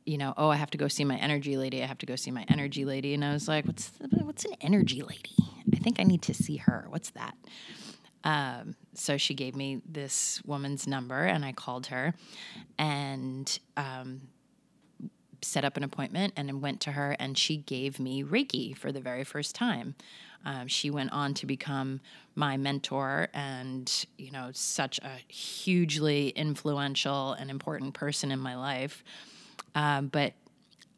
you 0.05 0.19
know, 0.19 0.33
oh, 0.37 0.49
I 0.49 0.55
have 0.55 0.69
to 0.71 0.77
go 0.77 0.87
see 0.87 1.03
my 1.03 1.17
energy 1.17 1.57
lady. 1.57 1.81
I 1.81 1.87
have 1.87 1.97
to 1.97 2.05
go 2.05 2.15
see 2.15 2.29
my 2.29 2.45
energy 2.47 2.85
lady. 2.85 3.15
And 3.15 3.25
I 3.25 3.33
was 3.33 3.47
like, 3.47 3.65
what's 3.65 3.91
what's 4.21 4.45
an 4.45 4.53
energy 4.61 5.01
lady? 5.01 5.35
I 5.73 5.77
think 5.79 5.99
I 5.99 6.03
need 6.03 6.21
to 6.23 6.33
see 6.33 6.57
her. 6.57 6.85
What's 6.89 7.09
that? 7.11 7.35
Um, 8.23 8.75
so 8.93 9.17
she 9.17 9.33
gave 9.33 9.55
me 9.55 9.81
this 9.87 10.41
woman's 10.45 10.87
number, 10.87 11.23
and 11.23 11.45
I 11.45 11.51
called 11.51 11.87
her, 11.87 12.15
and 12.79 13.59
um, 13.77 14.21
set 15.41 15.63
up 15.63 15.77
an 15.77 15.83
appointment, 15.83 16.33
and 16.35 16.61
went 16.61 16.81
to 16.81 16.91
her, 16.93 17.15
and 17.19 17.37
she 17.37 17.57
gave 17.57 17.99
me 17.99 18.23
Reiki 18.23 18.75
for 18.75 18.91
the 18.91 18.99
very 18.99 19.23
first 19.23 19.53
time. 19.53 19.95
Um, 20.45 20.67
she 20.67 20.89
went 20.91 21.11
on 21.11 21.33
to 21.35 21.45
become 21.45 22.01
my 22.35 22.57
mentor 22.57 23.29
and, 23.33 24.05
you 24.17 24.31
know, 24.31 24.49
such 24.53 24.99
a 24.99 25.17
hugely 25.27 26.29
influential 26.29 27.33
and 27.33 27.49
important 27.49 27.93
person 27.93 28.31
in 28.31 28.39
my 28.39 28.55
life. 28.55 29.03
Um, 29.73 30.07
but 30.07 30.33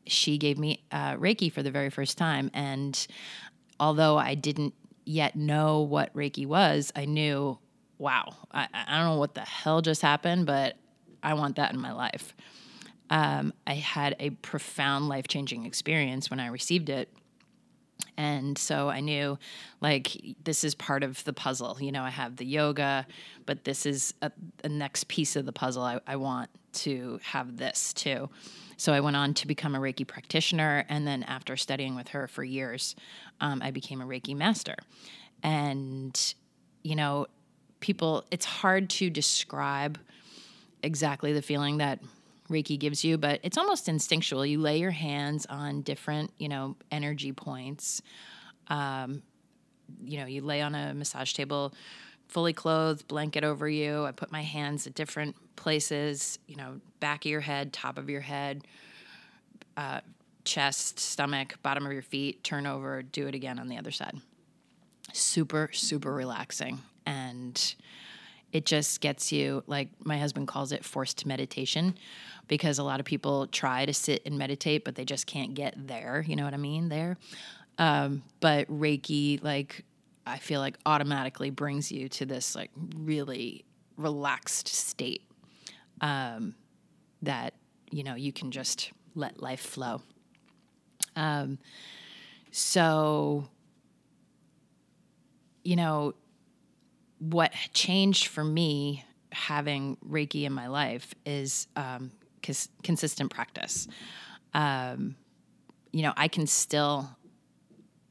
she 0.05 0.37
gave 0.37 0.57
me 0.57 0.83
uh, 0.91 1.15
Reiki 1.15 1.51
for 1.51 1.63
the 1.63 1.71
very 1.71 1.89
first 1.89 2.17
time. 2.17 2.51
And 2.53 3.07
although 3.79 4.17
I 4.17 4.35
didn't 4.35 4.73
yet 5.05 5.35
know 5.35 5.81
what 5.81 6.13
Reiki 6.13 6.45
was, 6.45 6.91
I 6.95 7.05
knew, 7.05 7.57
wow, 7.97 8.33
I, 8.51 8.67
I 8.73 8.97
don't 8.97 9.07
know 9.07 9.17
what 9.17 9.33
the 9.33 9.41
hell 9.41 9.81
just 9.81 10.01
happened, 10.01 10.45
but 10.45 10.75
I 11.23 11.33
want 11.33 11.55
that 11.55 11.73
in 11.73 11.79
my 11.79 11.93
life. 11.93 12.35
Um, 13.09 13.53
I 13.65 13.75
had 13.75 14.15
a 14.19 14.31
profound 14.31 15.07
life 15.07 15.27
changing 15.27 15.65
experience 15.65 16.29
when 16.29 16.39
I 16.39 16.47
received 16.47 16.89
it 16.89 17.09
and 18.17 18.57
so 18.57 18.89
I 18.89 18.99
knew 18.99 19.37
like 19.79 20.17
this 20.43 20.63
is 20.63 20.73
part 20.75 21.03
of 21.03 21.23
the 21.23 21.33
puzzle. 21.33 21.77
You 21.79 21.91
know, 21.91 22.03
I 22.03 22.09
have 22.09 22.35
the 22.35 22.45
yoga, 22.45 23.05
but 23.45 23.63
this 23.63 23.85
is 23.85 24.13
a, 24.21 24.31
a 24.63 24.69
next 24.69 25.07
piece 25.07 25.35
of 25.35 25.45
the 25.45 25.53
puzzle. 25.53 25.83
I, 25.83 25.99
I 26.07 26.15
want 26.15 26.49
to 26.73 27.19
have 27.23 27.57
this 27.57 27.93
too. 27.93 28.29
So 28.77 28.93
I 28.93 28.99
went 28.99 29.15
on 29.15 29.33
to 29.35 29.47
become 29.47 29.75
a 29.75 29.79
Reiki 29.79 30.05
practitioner. 30.05 30.85
And 30.89 31.05
then 31.05 31.23
after 31.23 31.57
studying 31.57 31.95
with 31.95 32.09
her 32.09 32.27
for 32.27 32.43
years, 32.43 32.95
um, 33.41 33.61
I 33.61 33.71
became 33.71 34.01
a 34.01 34.05
Reiki 34.05 34.35
master. 34.35 34.75
And, 35.43 36.33
you 36.83 36.95
know, 36.95 37.27
people, 37.79 38.25
it's 38.31 38.45
hard 38.45 38.89
to 38.91 39.09
describe 39.09 39.99
exactly 40.83 41.33
the 41.33 41.41
feeling 41.41 41.77
that 41.77 41.99
Reiki 42.49 42.79
gives 42.79 43.03
you, 43.03 43.17
but 43.17 43.39
it's 43.43 43.57
almost 43.57 43.89
instinctual. 43.89 44.45
You 44.45 44.59
lay 44.59 44.79
your 44.79 44.91
hands 44.91 45.45
on 45.47 45.81
different, 45.81 46.31
you 46.37 46.47
know, 46.47 46.75
energy 46.91 47.31
points. 47.31 48.01
Um, 48.67 49.21
you 50.03 50.19
know, 50.19 50.25
you 50.25 50.41
lay 50.41 50.61
on 50.61 50.75
a 50.75 50.93
massage 50.93 51.33
table, 51.33 51.73
fully 52.27 52.53
clothed, 52.53 53.07
blanket 53.07 53.43
over 53.43 53.67
you. 53.67 54.05
I 54.05 54.11
put 54.11 54.31
my 54.31 54.41
hands 54.41 54.87
at 54.87 54.93
different 54.93 55.35
places, 55.55 56.39
you 56.47 56.55
know, 56.55 56.79
back 56.99 57.25
of 57.25 57.31
your 57.31 57.41
head, 57.41 57.73
top 57.73 57.97
of 57.97 58.09
your 58.09 58.21
head, 58.21 58.65
uh, 59.75 60.01
chest, 60.43 60.99
stomach, 60.99 61.55
bottom 61.61 61.85
of 61.85 61.91
your 61.91 62.01
feet, 62.01 62.43
turn 62.43 62.65
over, 62.65 63.01
do 63.01 63.27
it 63.27 63.35
again 63.35 63.59
on 63.59 63.67
the 63.67 63.77
other 63.77 63.91
side. 63.91 64.17
Super, 65.13 65.69
super 65.71 66.13
relaxing. 66.13 66.79
And 67.05 67.75
it 68.57 68.65
just 68.65 69.01
gets 69.01 69.31
you, 69.31 69.63
like 69.67 69.89
my 70.03 70.17
husband 70.17 70.47
calls 70.47 70.71
it 70.71 70.83
forced 70.83 71.25
meditation, 71.25 71.95
because 72.47 72.79
a 72.79 72.83
lot 72.83 72.99
of 72.99 73.05
people 73.05 73.45
try 73.47 73.85
to 73.85 73.93
sit 73.93 74.23
and 74.25 74.37
meditate, 74.37 74.83
but 74.83 74.95
they 74.95 75.05
just 75.05 75.27
can't 75.27 75.53
get 75.53 75.75
there. 75.87 76.25
You 76.27 76.35
know 76.35 76.43
what 76.43 76.55
I 76.55 76.57
mean? 76.57 76.89
There. 76.89 77.17
Um, 77.77 78.23
but 78.39 78.67
Reiki, 78.67 79.43
like, 79.43 79.85
I 80.25 80.37
feel 80.39 80.59
like 80.59 80.77
automatically 80.85 81.51
brings 81.51 81.91
you 81.91 82.09
to 82.09 82.25
this 82.25 82.55
like 82.55 82.71
really 82.95 83.63
relaxed 83.95 84.67
state 84.67 85.21
um, 86.01 86.55
that 87.21 87.53
you 87.91 88.03
know 88.03 88.15
you 88.15 88.33
can 88.33 88.49
just 88.51 88.91
let 89.13 89.41
life 89.41 89.61
flow. 89.61 90.01
Um, 91.15 91.59
so, 92.51 93.47
you 95.63 95.75
know, 95.75 96.13
what 97.19 97.53
changed 97.73 98.27
for 98.27 98.43
me 98.43 99.03
having 99.31 99.97
Reiki 100.07 100.43
in 100.43 100.53
my 100.53 100.67
life 100.67 101.13
is 101.25 101.67
um, 101.75 102.11
cons- 102.41 102.69
consistent 102.83 103.31
practice. 103.31 103.87
Um, 104.53 105.15
you 105.91 106.03
know, 106.03 106.13
I 106.15 106.27
can 106.27 106.47
still 106.47 107.09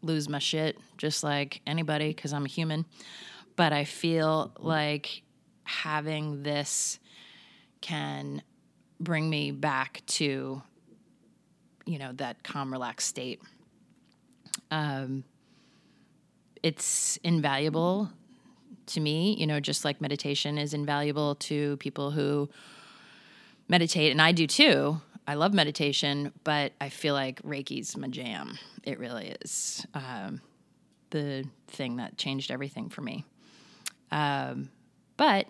lose 0.03 0.29
my 0.29 0.39
shit 0.39 0.79
just 0.99 1.25
like 1.25 1.61
anybody 1.67 2.09
because 2.09 2.33
I'm 2.33 2.45
a 2.45 2.49
human, 2.49 2.85
but 3.57 3.73
I 3.73 3.85
feel 3.85 4.53
like 4.59 5.23
having 5.65 6.43
this 6.43 6.99
can 7.81 8.43
bring 9.01 9.29
me 9.29 9.51
back 9.51 10.03
to, 10.07 10.63
you 11.85 11.99
know, 11.99 12.13
that 12.15 12.43
calm, 12.43 12.73
relaxed 12.73 13.09
state. 13.09 13.41
Um, 14.71 15.25
it's 16.63 17.19
invaluable 17.23 18.11
to 18.87 19.01
me, 19.01 19.35
you 19.39 19.47
know, 19.47 19.61
just 19.61 19.85
like 19.85 20.01
meditation 20.01 20.59
is 20.59 20.75
invaluable 20.75 21.35
to 21.37 21.77
people 21.79 22.11
who 22.11 22.49
meditate, 23.69 24.13
and 24.13 24.23
I 24.23 24.33
do 24.33 24.47
too. 24.47 25.01
I 25.27 25.35
love 25.35 25.53
meditation, 25.53 26.33
but 26.45 26.73
I 26.81 26.89
feel 26.89 27.15
like 27.15 27.43
Reiki's 27.43 27.97
my 27.97 28.09
jam. 28.09 28.59
It 28.85 28.99
really 28.99 29.35
is 29.43 29.85
um, 29.95 30.41
the 31.11 31.45
thing 31.67 31.97
that 31.97 32.17
changed 32.17 32.51
everything 32.51 32.89
for 32.89 33.03
me. 33.03 33.25
Um, 34.13 34.71
but 35.17 35.47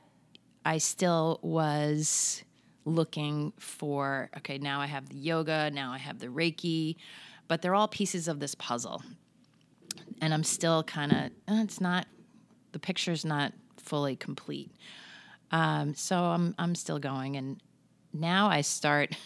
I 0.65 0.79
still 0.79 1.39
was 1.43 2.43
looking 2.87 3.53
for 3.59 4.31
okay, 4.39 4.59
now 4.59 4.81
I 4.81 4.87
have 4.87 5.09
the 5.09 5.17
yoga, 5.17 5.71
now 5.71 5.93
I 5.93 5.99
have 5.99 6.21
the 6.21 6.29
Reiki, 6.29 6.97
but 7.49 7.61
they're 7.61 7.75
all 7.75 7.89
pieces 7.89 8.29
of 8.29 8.41
this 8.41 8.55
puzzle. 8.55 9.03
And 10.21 10.33
I'm 10.33 10.45
still 10.45 10.83
kind 10.83 11.13
of, 11.13 11.19
uh, 11.49 11.63
it's 11.63 11.81
not, 11.81 12.07
the 12.77 12.81
picture's 12.81 13.25
not 13.25 13.55
fully 13.79 14.17
complete. 14.17 14.71
Um, 15.51 15.95
so 15.95 16.25
I'm, 16.25 16.55
I'm 16.59 16.75
still 16.75 16.99
going. 16.99 17.35
And 17.35 17.59
now 18.13 18.49
I 18.49 18.61
start, 18.61 19.17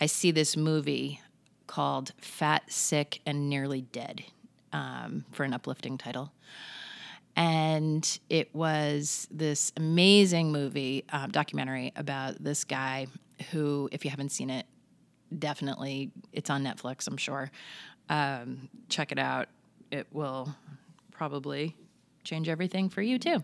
I 0.00 0.06
see 0.06 0.32
this 0.32 0.56
movie 0.56 1.20
called 1.68 2.10
Fat, 2.20 2.64
Sick, 2.66 3.20
and 3.24 3.48
Nearly 3.48 3.82
Dead 3.82 4.24
um, 4.72 5.24
for 5.30 5.44
an 5.44 5.54
uplifting 5.54 5.98
title. 5.98 6.32
And 7.36 8.18
it 8.28 8.52
was 8.52 9.28
this 9.30 9.70
amazing 9.76 10.50
movie, 10.50 11.04
um, 11.12 11.30
documentary 11.30 11.92
about 11.94 12.42
this 12.42 12.64
guy 12.64 13.06
who, 13.52 13.88
if 13.92 14.04
you 14.04 14.10
haven't 14.10 14.30
seen 14.30 14.50
it, 14.50 14.66
definitely, 15.38 16.10
it's 16.32 16.50
on 16.50 16.64
Netflix, 16.64 17.06
I'm 17.06 17.16
sure. 17.16 17.52
Um, 18.08 18.68
check 18.88 19.12
it 19.12 19.20
out. 19.20 19.46
It 19.92 20.08
will 20.10 20.56
probably 21.12 21.76
change 22.24 22.48
everything 22.48 22.88
for 22.88 23.02
you 23.02 23.18
too. 23.18 23.42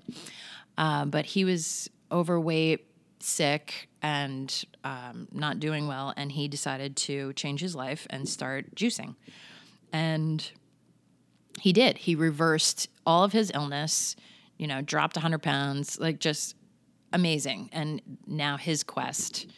Uh, 0.77 1.05
but 1.05 1.27
he 1.27 1.45
was 1.45 1.91
overweight, 2.11 2.87
sick 3.21 3.89
and 4.03 4.65
um, 4.85 5.29
not 5.33 5.59
doing 5.59 5.89
well, 5.89 6.15
and 6.17 6.31
he 6.31 6.49
decided 6.49 6.97
to 6.97 7.33
change 7.33 7.61
his 7.61 7.75
life 7.75 8.07
and 8.11 8.29
start 8.29 8.75
juicing. 8.75 9.17
And 9.93 10.51
he 11.61 11.73
did. 11.73 11.99
He 11.99 12.15
reversed 12.15 12.89
all 13.05 13.25
of 13.25 13.33
his 13.33 13.51
illness, 13.55 14.15
you 14.57 14.67
know, 14.67 14.83
dropped 14.83 15.17
100 15.17 15.43
pounds, 15.43 15.99
like 15.99 16.21
just 16.21 16.55
amazing. 17.13 17.71
And 17.73 18.01
now 18.27 18.57
his 18.57 18.85
quest 18.85 19.51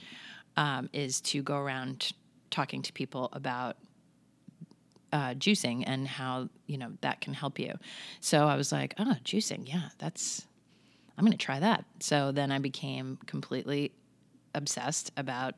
um, 0.57 0.89
is 0.93 1.21
to 1.23 1.43
go 1.43 1.57
around 1.57 2.12
talking 2.50 2.83
to 2.83 2.93
people 2.93 3.29
about 3.33 3.77
uh, 5.12 5.35
juicing 5.35 5.85
and 5.87 6.07
how 6.07 6.49
you 6.67 6.79
know 6.79 6.93
that 7.00 7.21
can 7.21 7.35
help 7.35 7.59
you. 7.59 7.75
So 8.21 8.47
I 8.47 8.57
was 8.57 8.73
like, 8.73 8.95
oh, 8.99 9.17
juicing, 9.25 9.69
yeah, 9.69 9.88
that's 9.99 10.47
I'm 11.21 11.26
going 11.26 11.37
to 11.37 11.45
try 11.45 11.61
that. 11.61 11.85
So 12.00 12.33
then 12.33 12.50
I 12.50 12.59
became 12.59 13.19
completely 13.26 13.93
obsessed 14.55 15.12
about 15.19 15.55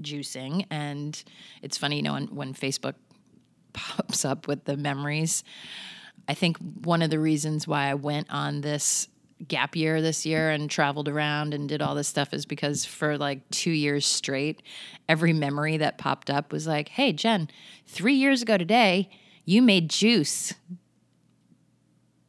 juicing. 0.00 0.66
And 0.70 1.22
it's 1.60 1.76
funny, 1.76 1.96
you 1.96 2.02
know, 2.02 2.14
when, 2.14 2.26
when 2.28 2.54
Facebook 2.54 2.94
pops 3.74 4.24
up 4.24 4.48
with 4.48 4.64
the 4.64 4.78
memories, 4.78 5.44
I 6.26 6.32
think 6.32 6.56
one 6.56 7.02
of 7.02 7.10
the 7.10 7.18
reasons 7.18 7.68
why 7.68 7.90
I 7.90 7.94
went 7.94 8.28
on 8.30 8.62
this 8.62 9.08
gap 9.48 9.76
year 9.76 10.00
this 10.00 10.24
year 10.24 10.50
and 10.50 10.70
traveled 10.70 11.08
around 11.08 11.54
and 11.54 11.68
did 11.68 11.82
all 11.82 11.94
this 11.94 12.08
stuff 12.08 12.32
is 12.32 12.46
because 12.46 12.84
for 12.84 13.18
like 13.18 13.48
two 13.50 13.70
years 13.70 14.06
straight, 14.06 14.62
every 15.08 15.32
memory 15.32 15.76
that 15.76 15.98
popped 15.98 16.30
up 16.30 16.52
was 16.52 16.66
like, 16.66 16.88
hey, 16.88 17.12
Jen, 17.12 17.48
three 17.86 18.14
years 18.14 18.42
ago 18.42 18.56
today, 18.56 19.08
you 19.44 19.62
made 19.62 19.90
juice. 19.90 20.54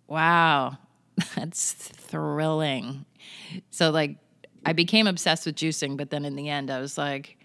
Wow, 0.07 0.77
that's 1.35 1.73
thrilling. 1.73 3.05
So, 3.71 3.89
like, 3.89 4.17
I 4.65 4.73
became 4.73 5.07
obsessed 5.07 5.45
with 5.45 5.55
juicing, 5.55 5.97
but 5.97 6.09
then 6.09 6.25
in 6.25 6.35
the 6.35 6.49
end, 6.49 6.69
I 6.69 6.79
was 6.79 6.97
like, 6.97 7.37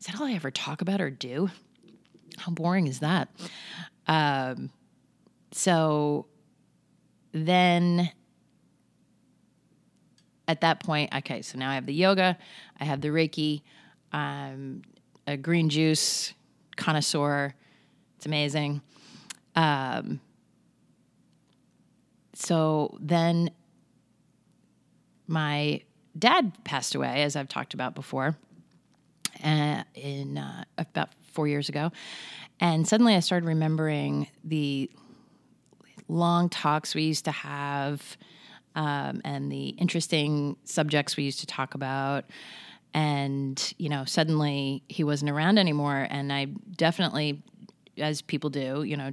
is 0.00 0.06
that 0.06 0.20
all 0.20 0.26
I 0.26 0.32
ever 0.32 0.50
talk 0.50 0.82
about 0.82 1.00
or 1.00 1.10
do? 1.10 1.50
How 2.36 2.52
boring 2.52 2.86
is 2.86 3.00
that? 3.00 3.28
Um, 4.06 4.70
so 5.52 6.26
then 7.32 8.10
at 10.46 10.60
that 10.60 10.80
point, 10.80 11.14
okay, 11.14 11.42
so 11.42 11.58
now 11.58 11.70
I 11.70 11.74
have 11.74 11.86
the 11.86 11.94
yoga, 11.94 12.36
I 12.78 12.84
have 12.84 13.00
the 13.00 13.08
Reiki, 13.08 13.62
um, 14.12 14.82
a 15.26 15.36
green 15.36 15.68
juice 15.68 16.34
connoisseur. 16.76 17.54
It's 18.16 18.26
amazing. 18.26 18.82
Um, 19.56 20.20
so 22.34 22.96
then 23.00 23.50
my 25.26 25.82
dad 26.18 26.52
passed 26.64 26.94
away, 26.94 27.22
as 27.22 27.36
I've 27.36 27.48
talked 27.48 27.74
about 27.74 27.94
before, 27.94 28.36
uh, 29.42 29.84
in 29.94 30.38
uh, 30.38 30.64
about 30.78 31.10
four 31.32 31.48
years 31.48 31.68
ago. 31.68 31.90
And 32.60 32.86
suddenly 32.86 33.14
I 33.14 33.20
started 33.20 33.46
remembering 33.46 34.28
the 34.44 34.90
long 36.08 36.48
talks 36.48 36.94
we 36.94 37.02
used 37.02 37.24
to 37.24 37.32
have 37.32 38.16
um, 38.74 39.20
and 39.24 39.50
the 39.50 39.68
interesting 39.68 40.56
subjects 40.64 41.16
we 41.16 41.24
used 41.24 41.40
to 41.40 41.46
talk 41.46 41.74
about. 41.74 42.24
And, 42.92 43.74
you 43.78 43.88
know, 43.88 44.04
suddenly 44.04 44.82
he 44.88 45.04
wasn't 45.04 45.30
around 45.30 45.58
anymore. 45.58 46.06
And 46.08 46.32
I 46.32 46.46
definitely, 46.76 47.42
as 47.98 48.22
people 48.22 48.50
do, 48.50 48.82
you 48.82 48.96
know, 48.96 49.10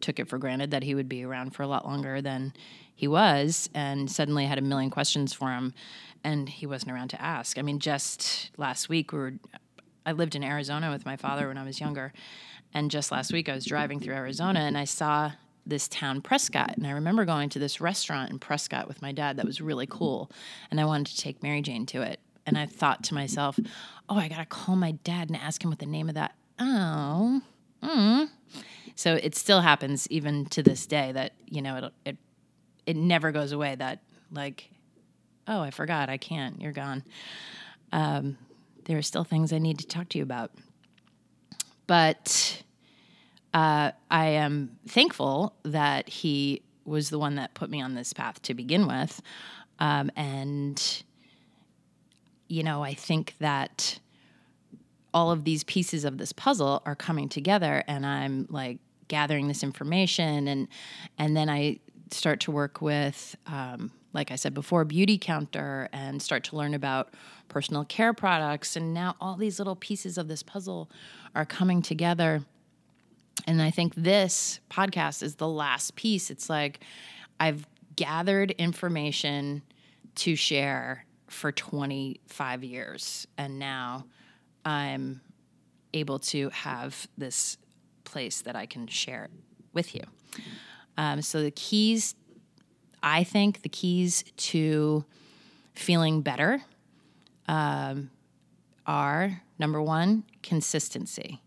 took 0.00 0.18
it 0.18 0.28
for 0.28 0.38
granted 0.38 0.72
that 0.72 0.82
he 0.82 0.94
would 0.94 1.08
be 1.08 1.24
around 1.24 1.54
for 1.54 1.62
a 1.62 1.66
lot 1.66 1.86
longer 1.86 2.20
than 2.20 2.52
he 2.94 3.06
was. 3.06 3.70
And 3.74 4.10
suddenly 4.10 4.46
had 4.46 4.58
a 4.58 4.62
million 4.62 4.90
questions 4.90 5.32
for 5.32 5.50
him 5.50 5.74
and 6.24 6.48
he 6.48 6.66
wasn't 6.66 6.92
around 6.92 7.08
to 7.08 7.22
ask. 7.22 7.58
I 7.58 7.62
mean, 7.62 7.78
just 7.78 8.50
last 8.56 8.88
week 8.88 9.12
we 9.12 9.18
were, 9.18 9.32
I 10.04 10.12
lived 10.12 10.34
in 10.34 10.42
Arizona 10.42 10.90
with 10.90 11.06
my 11.06 11.16
father 11.16 11.48
when 11.48 11.58
I 11.58 11.64
was 11.64 11.80
younger. 11.80 12.12
And 12.74 12.90
just 12.90 13.10
last 13.10 13.32
week 13.32 13.48
I 13.48 13.54
was 13.54 13.64
driving 13.64 14.00
through 14.00 14.14
Arizona 14.14 14.60
and 14.60 14.76
I 14.76 14.84
saw 14.84 15.32
this 15.66 15.88
town, 15.88 16.22
Prescott. 16.22 16.76
And 16.76 16.86
I 16.86 16.90
remember 16.90 17.24
going 17.24 17.48
to 17.50 17.58
this 17.58 17.80
restaurant 17.80 18.30
in 18.30 18.38
Prescott 18.38 18.88
with 18.88 19.02
my 19.02 19.12
dad 19.12 19.36
that 19.36 19.46
was 19.46 19.60
really 19.60 19.86
cool. 19.86 20.30
And 20.70 20.80
I 20.80 20.84
wanted 20.84 21.08
to 21.08 21.16
take 21.16 21.42
Mary 21.42 21.62
Jane 21.62 21.86
to 21.86 22.02
it. 22.02 22.20
And 22.46 22.58
I 22.58 22.66
thought 22.66 23.04
to 23.04 23.14
myself, 23.14 23.58
oh, 24.08 24.16
I 24.16 24.28
got 24.28 24.38
to 24.38 24.46
call 24.46 24.74
my 24.74 24.92
dad 24.92 25.28
and 25.28 25.36
ask 25.36 25.62
him 25.62 25.70
what 25.70 25.78
the 25.78 25.86
name 25.86 26.08
of 26.08 26.14
that. 26.14 26.34
Oh, 26.58 27.42
mm. 27.82 28.28
So 28.96 29.14
it 29.14 29.36
still 29.36 29.60
happens 29.60 30.08
even 30.10 30.46
to 30.46 30.62
this 30.62 30.86
day 30.86 31.12
that, 31.12 31.34
you 31.46 31.62
know, 31.62 31.76
it, 31.76 31.92
it, 32.04 32.16
it 32.86 32.96
never 32.96 33.30
goes 33.30 33.52
away 33.52 33.74
that, 33.76 34.02
like, 34.32 34.70
oh, 35.46 35.60
I 35.60 35.70
forgot, 35.70 36.08
I 36.08 36.16
can't, 36.16 36.60
you're 36.60 36.72
gone. 36.72 37.04
Um, 37.92 38.36
there 38.84 38.98
are 38.98 39.02
still 39.02 39.24
things 39.24 39.52
I 39.52 39.58
need 39.58 39.78
to 39.80 39.86
talk 39.86 40.08
to 40.10 40.18
you 40.18 40.24
about. 40.24 40.50
But 41.86 42.62
uh, 43.52 43.92
I 44.10 44.26
am 44.26 44.78
thankful 44.86 45.54
that 45.64 46.08
he 46.08 46.62
was 46.84 47.10
the 47.10 47.18
one 47.18 47.36
that 47.36 47.54
put 47.54 47.70
me 47.70 47.80
on 47.80 47.94
this 47.94 48.12
path 48.12 48.40
to 48.42 48.54
begin 48.54 48.86
with. 48.86 49.20
Um, 49.78 50.10
and, 50.16 51.02
you 52.48 52.62
know, 52.62 52.82
I 52.82 52.94
think 52.94 53.34
that 53.38 53.98
all 55.12 55.30
of 55.30 55.44
these 55.44 55.64
pieces 55.64 56.04
of 56.04 56.18
this 56.18 56.32
puzzle 56.32 56.82
are 56.86 56.94
coming 56.94 57.28
together 57.28 57.82
and 57.88 58.06
I'm 58.06 58.46
like 58.48 58.78
gathering 59.08 59.48
this 59.48 59.64
information 59.64 60.46
and 60.46 60.68
and 61.18 61.36
then 61.36 61.48
I 61.48 61.80
start 62.12 62.38
to 62.40 62.52
work 62.52 62.80
with 62.80 63.34
um, 63.48 63.90
like 64.12 64.30
I 64.30 64.36
said 64.36 64.54
before, 64.54 64.84
Beautycounter 64.84 65.88
and 65.92 66.20
start 66.20 66.44
to 66.44 66.56
learn 66.56 66.74
about 66.74 67.14
personal 67.48 67.84
care 67.84 68.12
products. 68.12 68.76
And 68.76 68.92
now 68.92 69.16
all 69.20 69.36
these 69.36 69.58
little 69.58 69.76
pieces 69.76 70.18
of 70.18 70.28
this 70.28 70.42
puzzle 70.42 70.90
are 71.34 71.46
coming 71.46 71.82
together. 71.82 72.42
And 73.50 73.60
I 73.60 73.72
think 73.72 73.96
this 73.96 74.60
podcast 74.70 75.24
is 75.24 75.34
the 75.34 75.48
last 75.48 75.96
piece. 75.96 76.30
It's 76.30 76.48
like 76.48 76.84
I've 77.40 77.66
gathered 77.96 78.52
information 78.52 79.62
to 80.14 80.36
share 80.36 81.04
for 81.26 81.50
25 81.50 82.62
years. 82.62 83.26
And 83.36 83.58
now 83.58 84.06
I'm 84.64 85.20
able 85.92 86.20
to 86.20 86.50
have 86.50 87.08
this 87.18 87.58
place 88.04 88.42
that 88.42 88.54
I 88.54 88.66
can 88.66 88.86
share 88.86 89.28
with 89.72 89.96
you. 89.96 90.02
Um, 90.96 91.20
so 91.20 91.42
the 91.42 91.50
keys 91.50 92.14
I 93.02 93.24
think 93.24 93.62
the 93.62 93.68
keys 93.68 94.22
to 94.36 95.04
feeling 95.74 96.22
better 96.22 96.62
um, 97.48 98.10
are 98.86 99.42
number 99.58 99.82
one, 99.82 100.22
consistency. 100.40 101.42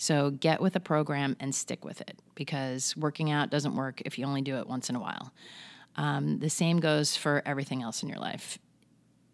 So 0.00 0.30
get 0.30 0.62
with 0.62 0.76
a 0.76 0.80
program 0.80 1.36
and 1.40 1.54
stick 1.54 1.84
with 1.84 2.00
it 2.00 2.18
because 2.34 2.96
working 2.96 3.30
out 3.30 3.50
doesn't 3.50 3.76
work 3.76 4.00
if 4.06 4.18
you 4.18 4.24
only 4.24 4.40
do 4.40 4.56
it 4.56 4.66
once 4.66 4.88
in 4.88 4.96
a 4.96 4.98
while. 4.98 5.30
Um, 5.96 6.38
the 6.38 6.48
same 6.48 6.80
goes 6.80 7.16
for 7.16 7.42
everything 7.44 7.82
else 7.82 8.02
in 8.02 8.08
your 8.08 8.18
life. 8.18 8.58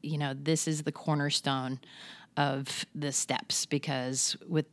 You 0.02 0.18
know, 0.18 0.34
this 0.34 0.66
is 0.66 0.82
the 0.82 0.90
cornerstone 0.90 1.78
of 2.36 2.84
the 2.96 3.12
steps 3.12 3.64
because 3.64 4.36
with 4.48 4.66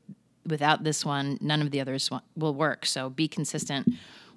without 0.47 0.83
this 0.83 1.05
one, 1.05 1.37
none 1.41 1.61
of 1.61 1.69
the 1.69 1.79
others 1.79 2.09
will 2.35 2.55
work. 2.55 2.87
So 2.87 3.11
be 3.11 3.27
consistent 3.27 3.87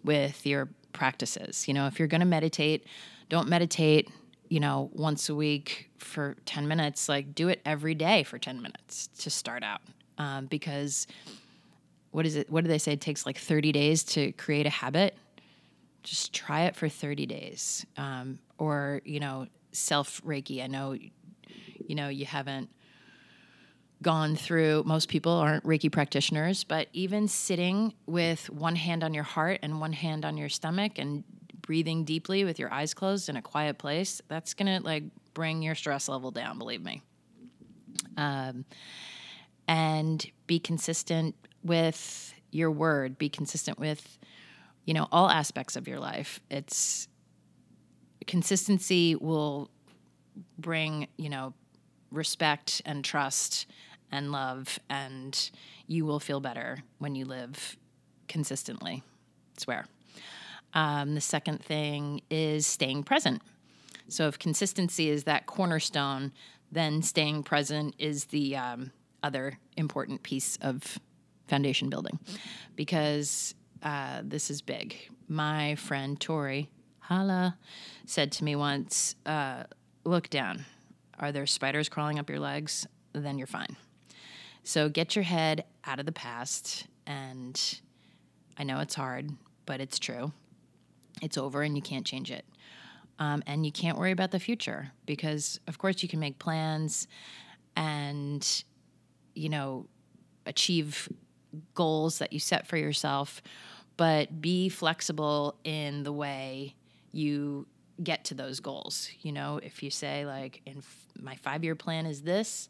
with 0.05 0.45
your 0.47 0.69
practices. 0.93 1.67
You 1.67 1.73
know, 1.73 1.87
if 1.87 1.99
you're 1.99 2.07
going 2.07 2.21
to 2.21 2.27
meditate, 2.27 2.85
don't 3.31 3.49
meditate, 3.49 4.11
you 4.51 4.61
know, 4.61 4.91
once 4.93 5.31
a 5.31 5.35
week 5.35 5.91
for 5.97 6.37
10 6.45 6.69
minutes. 6.69 7.09
Like, 7.09 7.35
do 7.35 7.49
it 7.49 7.63
every 7.65 7.95
day 7.95 8.25
for 8.25 8.39
10 8.39 8.61
minutes 8.61 9.09
to 9.21 9.31
start 9.31 9.63
out. 9.63 9.81
Um, 10.19 10.47
because 10.47 11.07
what 12.17 12.25
is 12.25 12.35
it? 12.35 12.49
What 12.51 12.65
do 12.65 12.69
they 12.69 12.79
say? 12.79 12.93
It 12.93 13.03
takes 13.03 13.27
like 13.27 13.37
30 13.37 13.73
days 13.73 14.03
to 14.05 14.33
create 14.33 14.65
a 14.65 14.71
habit. 14.71 15.19
Just 16.03 16.33
try 16.33 16.63
it 16.63 16.75
for 16.75 16.89
30 16.89 17.27
days. 17.27 17.85
Um, 17.99 18.39
or, 18.57 19.03
you 19.05 19.21
know, 19.21 19.49
self 19.73 20.23
Reiki. 20.25 20.65
I 20.65 20.67
know, 20.67 20.93
you 20.93 21.95
know, 21.95 22.09
you 22.09 22.25
haven't 22.25 22.71
gone 24.01 24.35
through 24.35 24.83
most 24.87 25.09
people 25.09 25.33
aren't 25.33 25.65
reiki 25.65 25.91
practitioners 25.91 26.65
but 26.65 26.87
even 26.93 27.27
sitting 27.27 27.95
with 28.05 28.51
one 28.51 28.77
hand 28.77 29.03
on 29.03 29.15
your 29.15 29.25
heart 29.25 29.59
and 29.63 29.81
one 29.81 29.95
hand 29.95 30.23
on 30.23 30.37
your 30.37 30.51
stomach 30.51 30.99
and 30.99 31.25
breathing 31.63 32.05
deeply 32.05 32.45
with 32.45 32.59
your 32.59 32.71
eyes 32.71 32.93
closed 32.93 33.31
in 33.31 33.37
a 33.37 33.43
quiet 33.43 33.79
place 33.79 34.21
that's 34.29 34.53
gonna 34.53 34.81
like 34.81 35.05
bring 35.33 35.63
your 35.63 35.75
stress 35.75 36.11
level 36.11 36.31
down 36.31 36.59
believe 36.59 36.83
me 36.83 37.01
um, 38.19 38.67
and 39.67 40.31
be 40.47 40.59
consistent 40.59 41.35
with 41.67 42.35
your 42.51 42.71
word 42.71 43.19
be 43.19 43.29
consistent 43.29 43.79
with 43.79 44.19
you 44.85 44.95
know 44.95 45.09
all 45.13 45.29
aspects 45.29 45.77
of 45.77 45.89
your 45.89 45.99
life 45.99 46.41
it's 46.51 47.09
consistency 48.27 49.15
will 49.15 49.71
bring 50.59 51.07
you 51.17 51.29
know 51.29 51.53
respect 52.11 52.83
and 52.85 53.05
trust 53.05 53.67
and 54.11 54.33
love, 54.33 54.79
and 54.89 55.51
you 55.87 56.05
will 56.05 56.21
feel 56.21 56.41
better 56.41 56.79
when 56.99 57.15
you 57.15 57.25
live 57.25 57.77
consistently. 58.29 59.03
I 59.57 59.61
swear. 59.61 59.87
Um, 60.75 61.15
the 61.15 61.21
second 61.21 61.65
thing 61.65 62.23
is 62.31 62.67
staying 62.67 63.05
present. 63.05 63.43
So, 64.09 64.29
if 64.29 64.39
consistency 64.39 65.09
is 65.09 65.25
that 65.25 65.47
cornerstone, 65.47 66.33
then 66.71 67.03
staying 67.03 67.43
present 67.43 67.95
is 67.99 68.27
the 68.27 68.57
um, 68.57 68.93
other 69.23 69.59
important 69.77 70.23
piece 70.23 70.57
of 70.61 70.99
foundation 71.49 71.89
building 71.89 72.19
because 72.75 73.55
uh, 73.83 74.21
this 74.25 74.51
is 74.51 74.63
big. 74.63 74.97
My 75.29 75.75
friend 75.77 76.21
Tori 76.21 76.71
Hala 77.01 77.57
said 78.05 78.33
to 78.33 78.45
me 78.45 78.57
once, 78.57 79.15
uh, 79.25 79.65
Look 80.07 80.31
down. 80.31 80.65
Are 81.19 81.33
there 81.33 81.47
spiders 81.47 81.89
crawling 81.89 82.21
up 82.21 82.31
your 82.31 82.39
legs? 82.39 82.87
Then 83.13 83.39
you're 83.39 83.49
fine. 83.49 83.77
So 84.63 84.89
get 84.89 85.17
your 85.17 85.25
head 85.25 85.65
out 85.85 85.99
of 85.99 86.07
the 86.07 86.13
past. 86.13 86.87
And 87.09 87.61
I 88.57 88.63
know 88.63 88.79
it's 88.79 88.95
hard, 88.95 89.31
but 89.65 89.81
it's 89.81 89.99
true. 89.99 90.33
It's 91.21 91.37
over 91.37 91.63
and 91.63 91.75
you 91.75 91.83
can't 91.83 92.07
change 92.07 92.31
it. 92.31 92.45
Um, 93.19 93.43
and 93.49 93.67
you 93.67 93.73
can't 93.73 93.99
worry 93.99 94.13
about 94.13 94.31
the 94.31 94.39
future 94.39 94.93
because, 95.07 95.59
of 95.67 95.79
course, 95.79 96.05
you 96.05 96.09
can 96.09 96.21
make 96.21 96.39
plans 96.39 97.09
and, 97.75 98.65
you 99.35 99.49
know, 99.49 99.89
achieve 100.45 101.09
goals 101.75 102.19
that 102.19 102.33
you 102.33 102.41
set 102.41 102.67
for 102.67 102.77
yourself, 102.77 103.43
but 103.97 104.41
be 104.41 104.69
flexible 104.69 105.57
in 105.65 106.03
the 106.03 106.13
way 106.13 106.75
you 107.13 107.67
get 108.03 108.25
to 108.27 108.35
those 108.35 108.61
goals. 108.61 109.09
You 109.23 109.33
know, 109.33 109.59
if 109.63 109.83
you 109.83 109.91
say 109.91 110.27
like 110.27 110.61
in 110.67 110.79
f- 110.79 111.07
my 111.21 111.37
5-year 111.37 111.75
plan 111.75 112.07
is 112.07 112.23
this, 112.23 112.69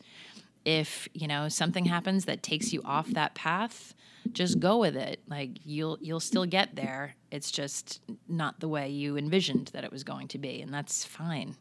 if, 0.65 1.09
you 1.15 1.29
know, 1.29 1.49
something 1.49 1.85
happens 1.85 2.25
that 2.25 2.43
takes 2.43 2.73
you 2.73 2.83
off 2.85 3.09
that 3.11 3.35
path, 3.35 3.95
just 4.33 4.59
go 4.59 4.79
with 4.79 4.97
it. 4.97 5.21
Like 5.29 5.51
you'll 5.65 5.99
you'll 6.01 6.21
still 6.21 6.45
get 6.45 6.75
there. 6.75 7.15
It's 7.31 7.51
just 7.51 8.01
not 8.29 8.59
the 8.61 8.69
way 8.69 8.89
you 8.89 9.17
envisioned 9.17 9.69
that 9.69 9.85
it 9.85 9.93
was 9.93 10.03
going 10.05 10.29
to 10.29 10.39
be, 10.39 10.61
and 10.61 10.75
that's 10.75 11.05
fine. 11.05 11.57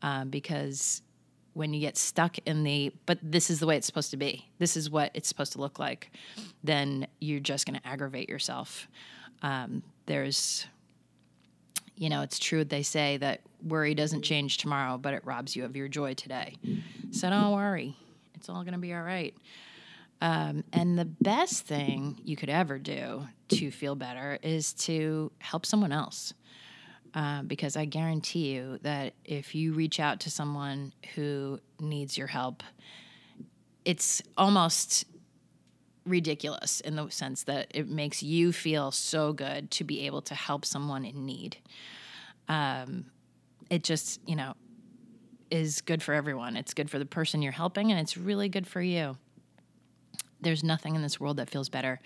Um, 0.00 0.30
because 0.30 1.02
when 1.58 1.74
you 1.74 1.80
get 1.80 1.96
stuck 1.96 2.38
in 2.46 2.62
the 2.62 2.92
but 3.04 3.18
this 3.20 3.50
is 3.50 3.58
the 3.58 3.66
way 3.66 3.76
it's 3.76 3.86
supposed 3.86 4.12
to 4.12 4.16
be. 4.16 4.48
This 4.58 4.76
is 4.76 4.88
what 4.88 5.10
it's 5.12 5.28
supposed 5.28 5.52
to 5.52 5.60
look 5.60 5.78
like 5.78 6.10
then 6.62 7.06
you're 7.20 7.40
just 7.40 7.66
going 7.66 7.78
to 7.78 7.86
aggravate 7.86 8.28
yourself. 8.28 8.88
Um, 9.42 9.82
there's 10.06 10.66
you 11.96 12.08
know 12.08 12.22
it's 12.22 12.38
true 12.38 12.64
they 12.64 12.84
say 12.84 13.16
that 13.16 13.40
worry 13.62 13.94
doesn't 13.94 14.22
change 14.22 14.58
tomorrow 14.58 14.98
but 14.98 15.14
it 15.14 15.22
robs 15.24 15.56
you 15.56 15.64
of 15.64 15.74
your 15.76 15.88
joy 15.88 16.14
today. 16.14 16.54
So 17.10 17.28
don't 17.28 17.52
worry. 17.52 17.96
It's 18.34 18.48
all 18.48 18.62
going 18.62 18.74
to 18.74 18.78
be 18.78 18.94
all 18.94 19.02
right. 19.02 19.34
Um, 20.20 20.64
and 20.72 20.98
the 20.98 21.04
best 21.04 21.66
thing 21.66 22.20
you 22.24 22.36
could 22.36 22.48
ever 22.48 22.78
do 22.78 23.26
to 23.48 23.70
feel 23.70 23.94
better 23.94 24.38
is 24.42 24.72
to 24.74 25.32
help 25.38 25.64
someone 25.64 25.92
else. 25.92 26.34
Uh, 27.18 27.42
because 27.42 27.76
I 27.76 27.84
guarantee 27.84 28.54
you 28.54 28.78
that 28.82 29.12
if 29.24 29.52
you 29.52 29.72
reach 29.72 29.98
out 29.98 30.20
to 30.20 30.30
someone 30.30 30.92
who 31.16 31.58
needs 31.80 32.16
your 32.16 32.28
help, 32.28 32.62
it's 33.84 34.22
almost 34.36 35.04
ridiculous 36.06 36.78
in 36.78 36.94
the 36.94 37.10
sense 37.10 37.42
that 37.42 37.72
it 37.74 37.88
makes 37.88 38.22
you 38.22 38.52
feel 38.52 38.92
so 38.92 39.32
good 39.32 39.68
to 39.72 39.82
be 39.82 40.06
able 40.06 40.22
to 40.22 40.34
help 40.36 40.64
someone 40.64 41.04
in 41.04 41.26
need. 41.26 41.56
Um, 42.48 43.06
it 43.68 43.82
just, 43.82 44.20
you 44.24 44.36
know, 44.36 44.54
is 45.50 45.80
good 45.80 46.04
for 46.04 46.14
everyone. 46.14 46.56
It's 46.56 46.72
good 46.72 46.88
for 46.88 47.00
the 47.00 47.04
person 47.04 47.42
you're 47.42 47.50
helping, 47.50 47.90
and 47.90 47.98
it's 47.98 48.16
really 48.16 48.48
good 48.48 48.68
for 48.68 48.80
you 48.80 49.16
there's 50.40 50.62
nothing 50.62 50.94
in 50.94 51.02
this 51.02 51.18
world 51.18 51.38
that 51.38 51.50
feels 51.50 51.68
better 51.68 52.00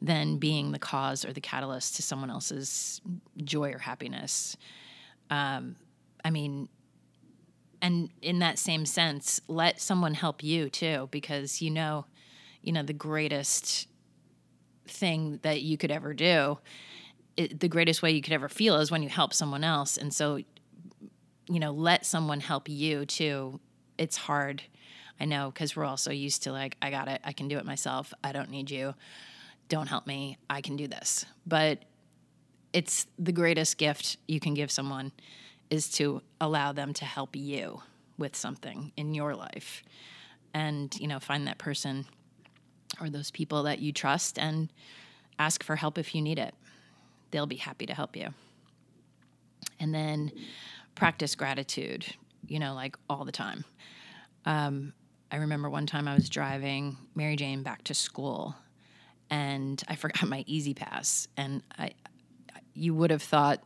than 0.00 0.38
being 0.38 0.72
the 0.72 0.78
cause 0.78 1.24
or 1.24 1.32
the 1.32 1.40
catalyst 1.40 1.96
to 1.96 2.02
someone 2.02 2.30
else's 2.30 3.00
joy 3.42 3.72
or 3.72 3.78
happiness. 3.78 4.56
Um, 5.30 5.76
I 6.24 6.30
mean, 6.30 6.68
and 7.80 8.10
in 8.22 8.40
that 8.40 8.58
same 8.58 8.86
sense, 8.86 9.40
let 9.48 9.80
someone 9.80 10.14
help 10.14 10.42
you 10.42 10.68
too, 10.68 11.08
because 11.10 11.62
you 11.62 11.70
know, 11.70 12.06
you 12.62 12.72
know, 12.72 12.82
the 12.82 12.92
greatest 12.92 13.88
thing 14.86 15.40
that 15.42 15.62
you 15.62 15.76
could 15.76 15.90
ever 15.90 16.14
do, 16.14 16.58
it, 17.36 17.60
the 17.60 17.68
greatest 17.68 18.02
way 18.02 18.10
you 18.10 18.22
could 18.22 18.32
ever 18.32 18.48
feel 18.48 18.76
is 18.76 18.90
when 18.90 19.02
you 19.02 19.08
help 19.08 19.32
someone 19.32 19.64
else. 19.64 19.96
And 19.96 20.12
so, 20.12 20.36
you 21.48 21.60
know, 21.60 21.72
let 21.72 22.06
someone 22.06 22.40
help 22.40 22.68
you 22.68 23.06
too. 23.06 23.60
It's 23.98 24.16
hard 24.16 24.62
I 25.20 25.24
know 25.24 25.50
because 25.50 25.76
we're 25.76 25.84
all 25.84 25.96
so 25.96 26.10
used 26.10 26.42
to 26.44 26.52
like, 26.52 26.76
I 26.82 26.90
got 26.90 27.08
it, 27.08 27.20
I 27.24 27.32
can 27.32 27.48
do 27.48 27.58
it 27.58 27.64
myself, 27.64 28.12
I 28.22 28.32
don't 28.32 28.50
need 28.50 28.70
you, 28.70 28.94
don't 29.68 29.86
help 29.86 30.06
me, 30.06 30.38
I 30.48 30.60
can 30.60 30.76
do 30.76 30.86
this. 30.86 31.24
But 31.46 31.84
it's 32.72 33.06
the 33.18 33.32
greatest 33.32 33.78
gift 33.78 34.16
you 34.28 34.40
can 34.40 34.54
give 34.54 34.70
someone 34.70 35.12
is 35.70 35.88
to 35.90 36.22
allow 36.40 36.72
them 36.72 36.92
to 36.94 37.04
help 37.04 37.34
you 37.34 37.82
with 38.18 38.36
something 38.36 38.92
in 38.96 39.14
your 39.14 39.34
life. 39.34 39.82
And 40.54 40.94
you 40.98 41.08
know 41.08 41.20
find 41.20 41.46
that 41.46 41.58
person 41.58 42.06
or 43.00 43.10
those 43.10 43.30
people 43.30 43.64
that 43.64 43.78
you 43.78 43.92
trust 43.92 44.38
and 44.38 44.72
ask 45.38 45.62
for 45.62 45.76
help 45.76 45.98
if 45.98 46.14
you 46.14 46.22
need 46.22 46.38
it. 46.38 46.54
They'll 47.30 47.46
be 47.46 47.56
happy 47.56 47.86
to 47.86 47.94
help 47.94 48.16
you. 48.16 48.28
And 49.80 49.94
then 49.94 50.32
practice 50.94 51.34
gratitude 51.34 52.06
you 52.48 52.58
know 52.58 52.74
like 52.74 52.96
all 53.08 53.24
the 53.24 53.32
time. 53.32 53.64
Um, 54.44 54.92
I 55.30 55.36
remember 55.36 55.68
one 55.68 55.86
time 55.86 56.06
I 56.06 56.14
was 56.14 56.28
driving 56.28 56.96
Mary 57.14 57.36
Jane 57.36 57.62
back 57.62 57.84
to 57.84 57.94
school 57.94 58.54
and 59.30 59.82
I 59.88 59.96
forgot 59.96 60.24
my 60.28 60.44
E-ZPass, 60.46 61.28
And 61.36 61.62
I, 61.78 61.92
you 62.74 62.94
would 62.94 63.10
have 63.10 63.22
thought 63.22 63.62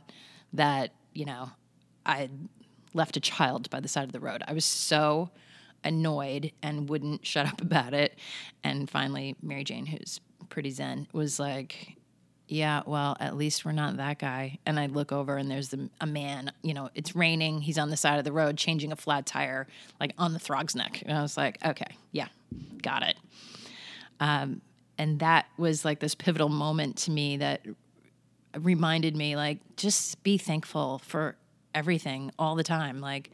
that, 0.52 0.92
you 1.12 1.24
know, 1.24 1.50
I 2.04 2.28
left 2.94 3.16
a 3.16 3.20
child 3.20 3.70
by 3.70 3.80
the 3.80 3.88
side 3.88 4.04
of 4.04 4.12
the 4.12 4.20
road. 4.20 4.42
I 4.46 4.52
was 4.52 4.64
so 4.64 5.30
annoyed 5.84 6.52
and 6.62 6.88
wouldn't 6.88 7.26
shut 7.26 7.46
up 7.46 7.60
about 7.60 7.94
it. 7.94 8.18
And 8.64 8.88
finally, 8.88 9.36
Mary 9.42 9.64
Jane, 9.64 9.86
who's 9.86 10.20
pretty 10.48 10.70
zen, 10.70 11.06
was 11.12 11.38
like, 11.38 11.96
yeah, 12.48 12.82
well, 12.84 13.16
at 13.20 13.36
least 13.36 13.64
we're 13.64 13.72
not 13.72 13.96
that 13.98 14.18
guy. 14.18 14.58
And 14.66 14.78
I 14.80 14.86
look 14.86 15.12
over 15.12 15.36
and 15.36 15.48
there's 15.48 15.68
the, 15.68 15.88
a 16.00 16.06
man, 16.06 16.50
you 16.62 16.74
know, 16.74 16.90
it's 16.96 17.14
raining. 17.14 17.60
He's 17.60 17.78
on 17.78 17.90
the 17.90 17.96
side 17.96 18.18
of 18.18 18.24
the 18.24 18.32
road 18.32 18.56
changing 18.56 18.90
a 18.90 18.96
flat 18.96 19.24
tire, 19.24 19.68
like 20.00 20.14
on 20.18 20.32
the 20.32 20.40
Throgs 20.40 20.74
Neck. 20.74 21.02
And 21.06 21.16
I 21.16 21.22
was 21.22 21.36
like, 21.36 21.64
okay, 21.64 21.96
yeah, 22.10 22.26
got 22.82 23.04
it. 23.04 23.16
Um, 24.18 24.62
and 25.00 25.20
that 25.20 25.46
was 25.56 25.82
like 25.82 25.98
this 25.98 26.14
pivotal 26.14 26.50
moment 26.50 26.98
to 26.98 27.10
me 27.10 27.38
that 27.38 27.64
reminded 28.54 29.16
me, 29.16 29.34
like, 29.34 29.58
just 29.78 30.22
be 30.22 30.36
thankful 30.36 30.98
for 30.98 31.36
everything 31.74 32.30
all 32.38 32.54
the 32.54 32.62
time. 32.62 33.00
Like, 33.00 33.30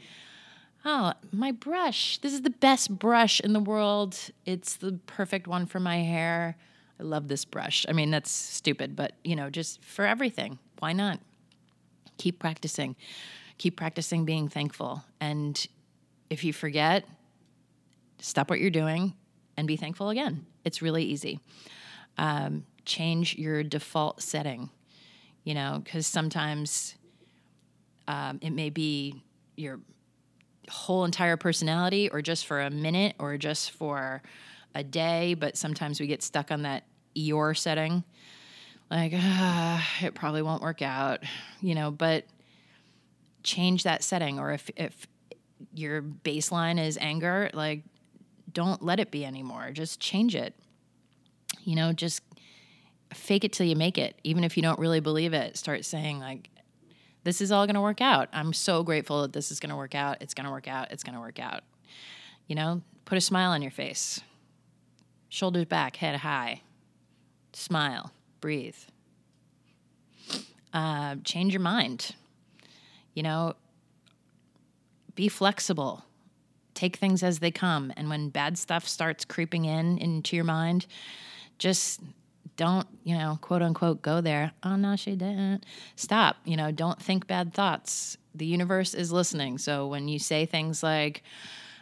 oh, 0.85 1.12
my 1.33 1.50
brush. 1.50 2.18
This 2.18 2.33
is 2.33 2.42
the 2.42 2.50
best 2.50 2.96
brush 2.96 3.40
in 3.40 3.52
the 3.52 3.59
world. 3.59 4.16
It's 4.44 4.76
the 4.76 5.00
perfect 5.07 5.48
one 5.48 5.66
for 5.66 5.81
my 5.81 5.96
hair 6.05 6.57
I 7.00 7.02
love 7.02 7.26
this 7.26 7.44
brush. 7.44 7.85
I 7.88 7.92
mean, 7.92 8.12
that's 8.12 8.31
stupid, 8.31 8.94
but 8.94 9.14
you 9.24 9.35
know, 9.35 9.50
just 9.50 9.83
for 9.83 10.07
everything, 10.07 10.61
why 10.79 10.92
not? 10.92 11.18
Keep 12.16 12.38
practicing. 12.38 12.94
Keep 13.59 13.76
practicing 13.76 14.24
being 14.24 14.48
thankful. 14.48 15.02
And 15.20 15.66
if 16.31 16.44
you 16.44 16.52
forget, 16.52 17.07
stop 18.20 18.50
what 18.50 18.61
you're 18.61 18.70
doing 18.70 19.14
and 19.56 19.66
be 19.66 19.76
thankful 19.76 20.10
again. 20.10 20.46
It's 20.64 20.82
really 20.82 21.04
easy. 21.04 21.40
Um, 22.18 22.64
change 22.84 23.36
your 23.36 23.62
default 23.62 24.22
setting, 24.22 24.70
you 25.44 25.54
know, 25.54 25.80
because 25.84 26.06
sometimes 26.06 26.94
um, 28.08 28.38
it 28.42 28.50
may 28.50 28.70
be 28.70 29.22
your 29.56 29.80
whole 30.68 31.04
entire 31.04 31.36
personality 31.36 32.08
or 32.08 32.22
just 32.22 32.46
for 32.46 32.60
a 32.60 32.70
minute 32.70 33.14
or 33.18 33.36
just 33.36 33.70
for 33.72 34.22
a 34.74 34.82
day, 34.82 35.34
but 35.34 35.56
sometimes 35.56 36.00
we 36.00 36.06
get 36.06 36.22
stuck 36.22 36.50
on 36.50 36.62
that 36.62 36.84
Eeyore 37.16 37.56
setting. 37.56 38.04
Like, 38.90 39.12
ah, 39.14 39.84
it 40.02 40.14
probably 40.14 40.42
won't 40.42 40.62
work 40.62 40.82
out, 40.82 41.20
you 41.60 41.74
know, 41.74 41.90
but 41.90 42.24
change 43.42 43.82
that 43.82 44.04
setting. 44.04 44.38
Or 44.38 44.52
if, 44.52 44.70
if 44.76 45.06
your 45.74 46.02
baseline 46.02 46.84
is 46.84 46.98
anger, 47.00 47.50
like, 47.52 47.82
don't 48.56 48.82
let 48.82 48.98
it 48.98 49.10
be 49.10 49.22
anymore. 49.22 49.70
Just 49.70 50.00
change 50.00 50.34
it. 50.34 50.54
You 51.62 51.76
know, 51.76 51.92
just 51.92 52.22
fake 53.12 53.44
it 53.44 53.52
till 53.52 53.66
you 53.66 53.76
make 53.76 53.98
it. 53.98 54.18
Even 54.24 54.44
if 54.44 54.56
you 54.56 54.62
don't 54.62 54.78
really 54.78 55.00
believe 55.00 55.34
it, 55.34 55.58
start 55.58 55.84
saying, 55.84 56.20
like, 56.20 56.48
this 57.22 57.42
is 57.42 57.52
all 57.52 57.66
going 57.66 57.74
to 57.74 57.82
work 57.82 58.00
out. 58.00 58.30
I'm 58.32 58.54
so 58.54 58.82
grateful 58.82 59.20
that 59.22 59.34
this 59.34 59.50
is 59.50 59.60
going 59.60 59.68
to 59.68 59.76
work 59.76 59.94
out. 59.94 60.22
It's 60.22 60.32
going 60.32 60.46
to 60.46 60.50
work 60.50 60.68
out. 60.68 60.90
It's 60.90 61.02
going 61.02 61.14
to 61.14 61.20
work 61.20 61.38
out. 61.38 61.64
You 62.46 62.54
know, 62.54 62.80
put 63.04 63.18
a 63.18 63.20
smile 63.20 63.50
on 63.50 63.60
your 63.60 63.70
face 63.70 64.22
shoulders 65.28 65.66
back, 65.66 65.96
head 65.96 66.16
high, 66.16 66.62
smile, 67.52 68.10
breathe. 68.40 68.76
Uh, 70.72 71.16
change 71.24 71.52
your 71.52 71.60
mind. 71.60 72.14
You 73.12 73.22
know, 73.22 73.52
be 75.14 75.28
flexible. 75.28 76.05
Take 76.76 76.96
things 76.96 77.24
as 77.24 77.40
they 77.40 77.50
come. 77.50 77.92
And 77.96 78.08
when 78.08 78.28
bad 78.28 78.56
stuff 78.56 78.86
starts 78.86 79.24
creeping 79.24 79.64
in 79.64 79.98
into 79.98 80.36
your 80.36 80.44
mind, 80.44 80.86
just 81.58 82.00
don't, 82.56 82.86
you 83.02 83.16
know, 83.16 83.38
quote 83.40 83.62
unquote, 83.62 84.02
go 84.02 84.20
there. 84.20 84.52
Oh, 84.62 84.76
no, 84.76 84.94
she 84.94 85.16
didn't. 85.16 85.66
Stop. 85.96 86.36
You 86.44 86.56
know, 86.56 86.70
don't 86.70 87.02
think 87.02 87.26
bad 87.26 87.52
thoughts. 87.52 88.16
The 88.34 88.46
universe 88.46 88.94
is 88.94 89.10
listening. 89.10 89.58
So 89.58 89.88
when 89.88 90.06
you 90.06 90.18
say 90.18 90.46
things 90.46 90.82
like, 90.82 91.24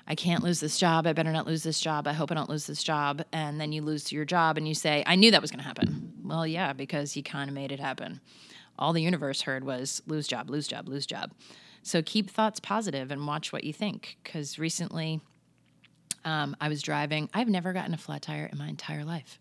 I 0.06 0.14
can't 0.14 0.42
lose 0.42 0.60
this 0.60 0.78
job. 0.78 1.06
I 1.06 1.12
better 1.12 1.32
not 1.32 1.46
lose 1.46 1.62
this 1.62 1.80
job. 1.80 2.06
I 2.06 2.12
hope 2.12 2.30
I 2.30 2.34
don't 2.34 2.50
lose 2.50 2.66
this 2.66 2.82
job. 2.82 3.24
And 3.32 3.60
then 3.60 3.72
you 3.72 3.82
lose 3.82 4.12
your 4.12 4.24
job 4.24 4.58
and 4.58 4.68
you 4.68 4.74
say, 4.74 5.02
I 5.06 5.16
knew 5.16 5.30
that 5.30 5.42
was 5.42 5.50
going 5.50 5.60
to 5.60 5.66
happen. 5.66 6.12
Well, 6.22 6.46
yeah, 6.46 6.72
because 6.72 7.16
you 7.16 7.22
kind 7.22 7.48
of 7.48 7.54
made 7.54 7.72
it 7.72 7.80
happen. 7.80 8.20
All 8.78 8.92
the 8.92 9.02
universe 9.02 9.42
heard 9.42 9.64
was 9.64 10.02
lose 10.06 10.26
job, 10.26 10.50
lose 10.50 10.68
job, 10.68 10.88
lose 10.88 11.06
job. 11.06 11.32
So 11.84 12.02
keep 12.02 12.30
thoughts 12.30 12.60
positive 12.60 13.10
and 13.10 13.26
watch 13.26 13.52
what 13.52 13.62
you 13.62 13.72
think. 13.72 14.16
Because 14.24 14.58
recently 14.58 15.20
um, 16.24 16.56
I 16.60 16.68
was 16.68 16.80
driving, 16.80 17.28
I've 17.34 17.48
never 17.48 17.74
gotten 17.74 17.92
a 17.92 17.98
flat 17.98 18.22
tire 18.22 18.48
in 18.50 18.58
my 18.58 18.68
entire 18.68 19.04
life. 19.04 19.38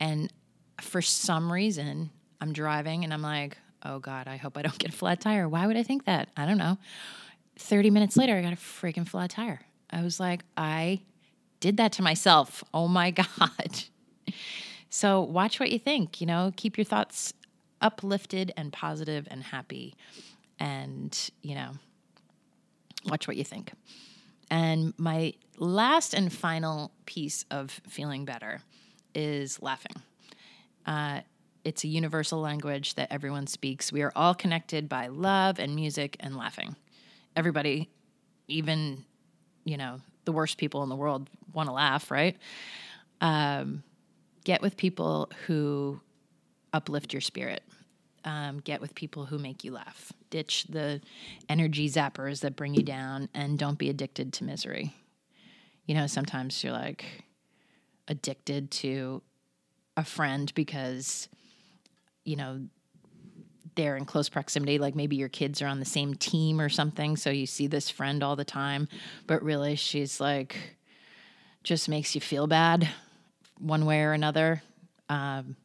And 0.00 0.30
for 0.80 1.00
some 1.00 1.52
reason, 1.52 2.10
I'm 2.40 2.52
driving 2.52 3.04
and 3.04 3.14
I'm 3.14 3.22
like, 3.22 3.56
oh 3.84 4.00
God, 4.00 4.26
I 4.26 4.36
hope 4.36 4.58
I 4.58 4.62
don't 4.62 4.76
get 4.76 4.90
a 4.90 4.96
flat 4.96 5.20
tire. 5.20 5.48
Why 5.48 5.68
would 5.68 5.76
I 5.76 5.84
think 5.84 6.04
that? 6.06 6.28
I 6.36 6.46
don't 6.46 6.58
know. 6.58 6.78
30 7.58 7.90
minutes 7.90 8.16
later, 8.16 8.36
I 8.36 8.42
got 8.42 8.52
a 8.52 8.56
freaking 8.56 9.08
flat 9.08 9.30
tire. 9.30 9.60
I 9.88 10.02
was 10.02 10.18
like, 10.18 10.42
I 10.56 11.00
did 11.60 11.76
that 11.76 11.92
to 11.92 12.02
myself. 12.02 12.64
Oh 12.74 12.88
my 12.88 13.10
God. 13.12 13.84
so 14.90 15.20
watch 15.20 15.60
what 15.60 15.70
you 15.70 15.78
think, 15.78 16.20
you 16.20 16.26
know, 16.26 16.52
keep 16.56 16.76
your 16.76 16.84
thoughts 16.84 17.32
uplifted 17.80 18.52
and 18.56 18.72
positive 18.72 19.28
and 19.30 19.44
happy. 19.44 19.94
And, 20.62 21.30
you 21.42 21.56
know, 21.56 21.72
watch 23.06 23.26
what 23.26 23.36
you 23.36 23.42
think. 23.42 23.72
And 24.48 24.94
my 24.96 25.34
last 25.58 26.14
and 26.14 26.32
final 26.32 26.92
piece 27.04 27.44
of 27.50 27.72
feeling 27.88 28.24
better 28.24 28.60
is 29.12 29.60
laughing. 29.60 29.96
Uh, 30.86 31.22
it's 31.64 31.82
a 31.82 31.88
universal 31.88 32.40
language 32.40 32.94
that 32.94 33.08
everyone 33.10 33.48
speaks. 33.48 33.92
We 33.92 34.02
are 34.02 34.12
all 34.14 34.34
connected 34.34 34.88
by 34.88 35.08
love 35.08 35.58
and 35.58 35.74
music 35.74 36.16
and 36.20 36.36
laughing. 36.36 36.76
Everybody, 37.34 37.90
even, 38.46 39.04
you 39.64 39.76
know, 39.76 40.00
the 40.26 40.32
worst 40.32 40.58
people 40.58 40.84
in 40.84 40.88
the 40.88 40.96
world 40.96 41.28
want 41.52 41.68
to 41.68 41.72
laugh, 41.72 42.08
right? 42.08 42.36
Um, 43.20 43.82
get 44.44 44.62
with 44.62 44.76
people 44.76 45.28
who 45.46 46.00
uplift 46.72 47.12
your 47.12 47.20
spirit. 47.20 47.64
Um, 48.24 48.60
get 48.60 48.80
with 48.80 48.94
people 48.94 49.26
who 49.26 49.36
make 49.36 49.64
you 49.64 49.72
laugh. 49.72 50.12
Ditch 50.30 50.66
the 50.68 51.00
energy 51.48 51.88
zappers 51.88 52.40
that 52.42 52.54
bring 52.54 52.72
you 52.72 52.84
down 52.84 53.28
and 53.34 53.58
don't 53.58 53.78
be 53.78 53.90
addicted 53.90 54.32
to 54.34 54.44
misery. 54.44 54.94
You 55.86 55.96
know, 55.96 56.06
sometimes 56.06 56.62
you're 56.62 56.72
like 56.72 57.04
addicted 58.06 58.70
to 58.70 59.22
a 59.96 60.04
friend 60.04 60.52
because, 60.54 61.28
you 62.24 62.36
know, 62.36 62.60
they're 63.74 63.96
in 63.96 64.04
close 64.04 64.28
proximity. 64.28 64.78
Like 64.78 64.94
maybe 64.94 65.16
your 65.16 65.28
kids 65.28 65.62
are 65.62 65.66
on 65.66 65.80
the 65.80 65.84
same 65.84 66.14
team 66.14 66.60
or 66.60 66.68
something. 66.68 67.16
So 67.16 67.30
you 67.30 67.46
see 67.46 67.66
this 67.66 67.90
friend 67.90 68.22
all 68.22 68.36
the 68.36 68.44
time, 68.44 68.88
but 69.26 69.42
really 69.42 69.76
she's 69.76 70.20
like, 70.20 70.76
just 71.62 71.88
makes 71.88 72.14
you 72.14 72.20
feel 72.20 72.46
bad 72.46 72.88
one 73.58 73.86
way 73.86 74.02
or 74.02 74.12
another. 74.12 74.62
Um, 75.08 75.56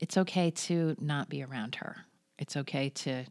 it's 0.00 0.16
okay 0.16 0.50
to 0.50 0.96
not 0.98 1.28
be 1.28 1.42
around 1.42 1.76
her. 1.76 2.04
It's 2.38 2.56
okay 2.56 2.88
to 2.88 3.24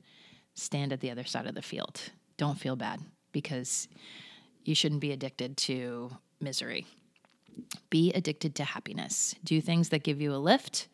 stand 0.54 0.94
at 0.94 1.00
the 1.00 1.12
other 1.12 1.24
side 1.24 1.48
of 1.48 1.56
the 1.56 1.62
field. 1.62 2.00
Don't 2.38 2.60
feel 2.60 2.76
bad 2.76 3.02
because 3.32 3.88
you 4.64 4.76
shouldn't 4.76 5.02
be 5.02 5.12
addicted 5.12 5.58
to 5.58 6.12
misery. 6.40 6.86
Be 7.90 8.14
addicted 8.14 8.56
to 8.56 8.64
happiness. 8.64 9.36
Do 9.44 9.60
things 9.60 9.90
that 9.90 10.04
give 10.04 10.22
you 10.22 10.34
a 10.34 10.38
lift. 10.38 10.88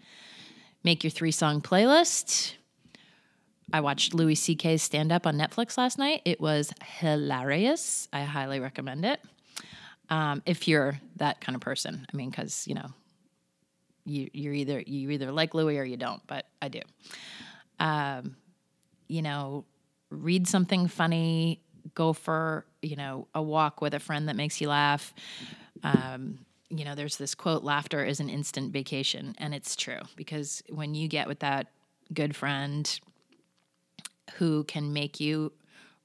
Make 0.84 1.04
your 1.04 1.12
three 1.12 1.32
song 1.32 1.62
playlist. 1.62 2.54
I 3.74 3.82
watched 3.82 4.14
Louis 4.14 4.36
C.K.'s 4.36 4.84
stand 4.84 5.12
up 5.12 5.28
on 5.28 5.36
Netflix 5.36 5.78
last 5.78 5.98
night. 5.98 6.22
It 6.24 6.40
was 6.40 6.72
hilarious. 6.84 8.08
I 8.14 8.22
highly 8.22 8.60
recommend 8.60 9.06
it. 9.06 9.20
Um, 10.10 10.44
if 10.46 10.68
you're 10.68 11.00
that 11.18 11.42
kind 11.42 11.56
of 11.56 11.62
person, 11.62 12.06
I 12.12 12.16
mean, 12.16 12.30
because, 12.30 12.68
you 12.68 12.76
know, 12.76 12.88
you 14.06 14.30
you're 14.34 14.54
either 14.54 14.82
you 14.86 15.10
either 15.12 15.32
like 15.32 15.54
Louis 15.54 15.78
or 15.78 15.84
you 15.84 15.98
don't, 15.98 16.22
but 16.28 16.46
I 16.62 16.70
do. 16.70 16.82
Um, 17.80 18.38
you 19.08 19.22
know, 19.22 19.66
read 20.10 20.48
something 20.48 20.88
funny, 20.88 21.62
go 21.94 22.14
for 22.14 22.66
you 22.82 22.96
know 22.96 23.28
a 23.34 23.42
walk 23.42 23.82
with 23.82 23.94
a 23.94 24.00
friend 24.00 24.28
that 24.30 24.36
makes 24.36 24.62
you 24.62 24.70
laugh. 24.70 25.14
Um, 25.84 26.40
you 26.70 26.86
know, 26.86 26.96
there's 26.96 27.18
this 27.18 27.36
quote: 27.36 27.64
"Laughter 27.64 28.04
is 28.04 28.20
an 28.20 28.30
instant 28.30 28.72
vacation," 28.72 29.36
and 29.38 29.54
it's 29.54 29.76
true 29.76 30.02
because 30.16 30.64
when 30.70 30.96
you 30.96 31.08
get 31.08 31.28
with 31.28 31.40
that 31.40 31.68
good 32.14 32.36
friend 32.36 33.00
who 34.36 34.64
can 34.64 34.94
make 34.94 35.20
you 35.20 35.52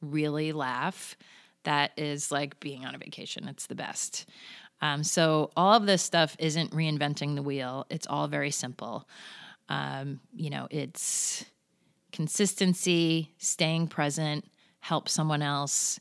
really 0.00 0.52
laugh, 0.52 1.16
that 1.64 1.92
is 1.96 2.30
like 2.30 2.58
being 2.60 2.84
on 2.84 2.94
a 2.94 2.98
vacation. 2.98 3.48
It's 3.48 3.66
the 3.66 3.74
best. 3.74 4.26
Um, 4.82 5.04
so 5.04 5.50
all 5.56 5.74
of 5.74 5.86
this 5.86 6.02
stuff 6.02 6.36
isn't 6.38 6.72
reinventing 6.72 7.34
the 7.34 7.42
wheel. 7.42 7.86
It's 7.90 8.06
all 8.06 8.28
very 8.28 8.50
simple. 8.50 9.08
Um, 9.68 10.20
you 10.34 10.50
know, 10.50 10.68
it's 10.70 11.44
consistency, 12.12 13.32
staying 13.38 13.88
present, 13.88 14.44
help 14.80 15.08
someone 15.08 15.42
else, 15.42 16.00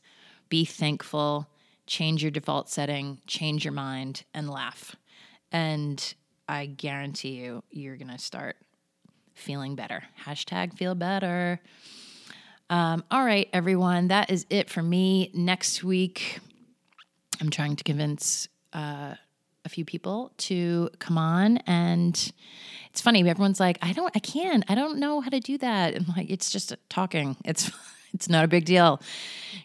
be 0.49 0.65
thankful, 0.65 1.47
change 1.85 2.21
your 2.23 2.31
default 2.31 2.69
setting, 2.69 3.19
change 3.27 3.65
your 3.65 3.73
mind, 3.73 4.23
and 4.33 4.49
laugh. 4.49 4.95
And 5.51 6.13
I 6.47 6.65
guarantee 6.65 7.35
you, 7.35 7.63
you're 7.69 7.97
going 7.97 8.11
to 8.11 8.17
start 8.17 8.55
feeling 9.33 9.75
better. 9.75 10.03
Hashtag 10.25 10.77
feel 10.77 10.95
better. 10.95 11.59
Um, 12.69 13.03
all 13.09 13.23
right, 13.23 13.49
everyone, 13.53 14.09
that 14.09 14.29
is 14.29 14.45
it 14.49 14.69
for 14.69 14.83
me. 14.83 15.31
Next 15.33 15.83
week, 15.83 16.39
I'm 17.41 17.49
trying 17.49 17.75
to 17.75 17.83
convince 17.83 18.47
uh, 18.73 19.15
a 19.65 19.69
few 19.69 19.85
people 19.85 20.31
to 20.37 20.89
come 20.99 21.17
on. 21.17 21.57
And 21.67 22.31
it's 22.89 23.01
funny 23.01 23.19
everyone's 23.29 23.59
like 23.59 23.77
i 23.81 23.93
don't 23.93 24.11
i 24.15 24.19
can't 24.19 24.65
i 24.67 24.73
don't 24.73 24.97
know 24.97 25.21
how 25.21 25.29
to 25.29 25.39
do 25.39 25.57
that. 25.59 25.93
And 25.93 26.07
like 26.09 26.29
it's 26.29 26.49
just 26.49 26.73
talking. 26.89 27.37
It's 27.45 27.71
it's 28.13 28.29
not 28.29 28.43
a 28.45 28.47
big 28.47 28.65
deal. 28.65 29.01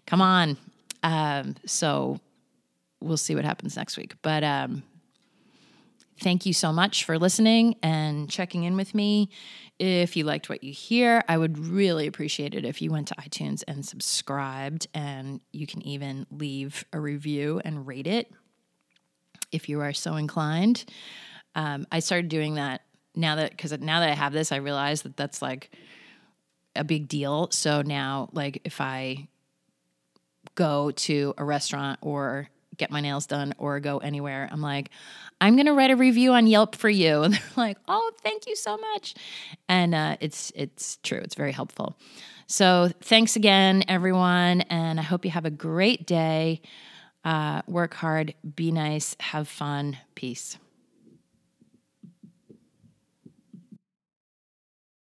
Come 0.07 0.21
on. 0.21 0.57
Um, 1.03 1.57
so 1.67 2.21
we'll 3.01 3.17
see 3.17 3.35
what 3.35 3.45
happens 3.45 3.77
next 3.77 3.97
week. 3.97 4.15
But 4.23 4.43
um, 4.45 4.83
thank 6.21 6.47
you 6.47 6.53
so 6.53 6.73
much 6.73 7.05
for 7.05 7.19
listening 7.19 7.77
and 7.83 8.31
checking 8.31 8.65
in 8.65 8.77
with 8.77 8.95
me. 8.95 9.29
If 9.79 10.17
you 10.17 10.25
liked 10.25 10.49
what 10.49 10.63
you 10.63 10.73
hear 10.73 11.25
i 11.29 11.37
would 11.37 11.59
really 11.59 12.07
appreciate 12.07 12.55
it 12.55 12.65
if 12.65 12.81
you 12.81 12.93
went 12.93 13.09
to 13.09 13.15
itunes 13.17 13.65
and 13.67 13.85
subscribed 13.85 14.87
and 14.95 15.41
you 15.51 15.67
can 15.67 15.83
even 15.83 16.27
leave 16.31 16.85
a 16.93 17.01
review 17.01 17.61
and 17.65 17.85
rate 17.85 18.07
it 18.07 18.33
if 19.55 19.69
you 19.69 19.81
are 19.81 19.93
so 19.93 20.17
inclined. 20.17 20.85
Um, 21.55 21.87
I 21.93 22.01
started 22.01 22.29
doing 22.29 22.55
that 22.55 22.83
now 23.15 23.37
that 23.37 23.51
because 23.51 23.73
now 23.79 24.01
that 24.01 24.11
I 24.11 24.15
have 24.15 24.33
this, 24.33 24.53
I 24.53 24.57
realize 24.57 25.03
that 25.03 25.17
that's 25.17 25.41
like 25.41 25.71
a 26.77 26.85
big 26.85 27.09
deal. 27.09 27.49
So 27.51 27.83
now, 27.83 28.29
like 28.33 28.61
if 28.65 28.81
I 28.81 29.29
go 30.55 30.91
to 30.91 31.35
a 31.39 31.45
restaurant 31.45 31.99
or 32.03 32.49
get 32.77 32.91
my 32.91 33.01
nails 33.01 33.27
done 33.27 33.55
or 33.59 33.79
go 33.79 33.99
anywhere, 33.99 34.49
I'm 34.51 34.61
like, 34.61 34.91
I'm 35.41 35.57
gonna 35.57 35.75
write 35.75 35.91
a 35.91 35.97
review 35.97 36.33
on 36.33 36.47
Yelp 36.47 36.75
for 36.75 36.89
you, 36.89 37.23
and 37.25 37.35
they're 37.35 37.43
like, 37.57 37.79
Oh, 37.87 38.11
thank 38.23 38.47
you 38.47 38.57
so 38.57 38.77
much, 38.77 39.15
and 39.69 39.95
uh, 39.95 40.17
it's 40.21 40.53
it's 40.55 40.99
true. 41.03 41.21
It's 41.23 41.35
very 41.35 41.53
helpful. 41.53 41.97
So 42.47 42.91
thanks 43.01 43.37
again, 43.37 43.85
everyone, 43.89 44.63
and 44.63 45.01
I 45.01 45.03
hope 45.03 45.25
you 45.25 45.31
have 45.31 45.47
a 45.47 45.51
great 45.51 46.07
day. 46.07 46.61
Uh, 47.25 47.63
work 47.67 47.95
hard, 47.95 48.35
be 48.57 48.71
nice, 48.71 49.17
have 49.21 49.49
fun. 49.49 49.99
Peace. 50.15 50.59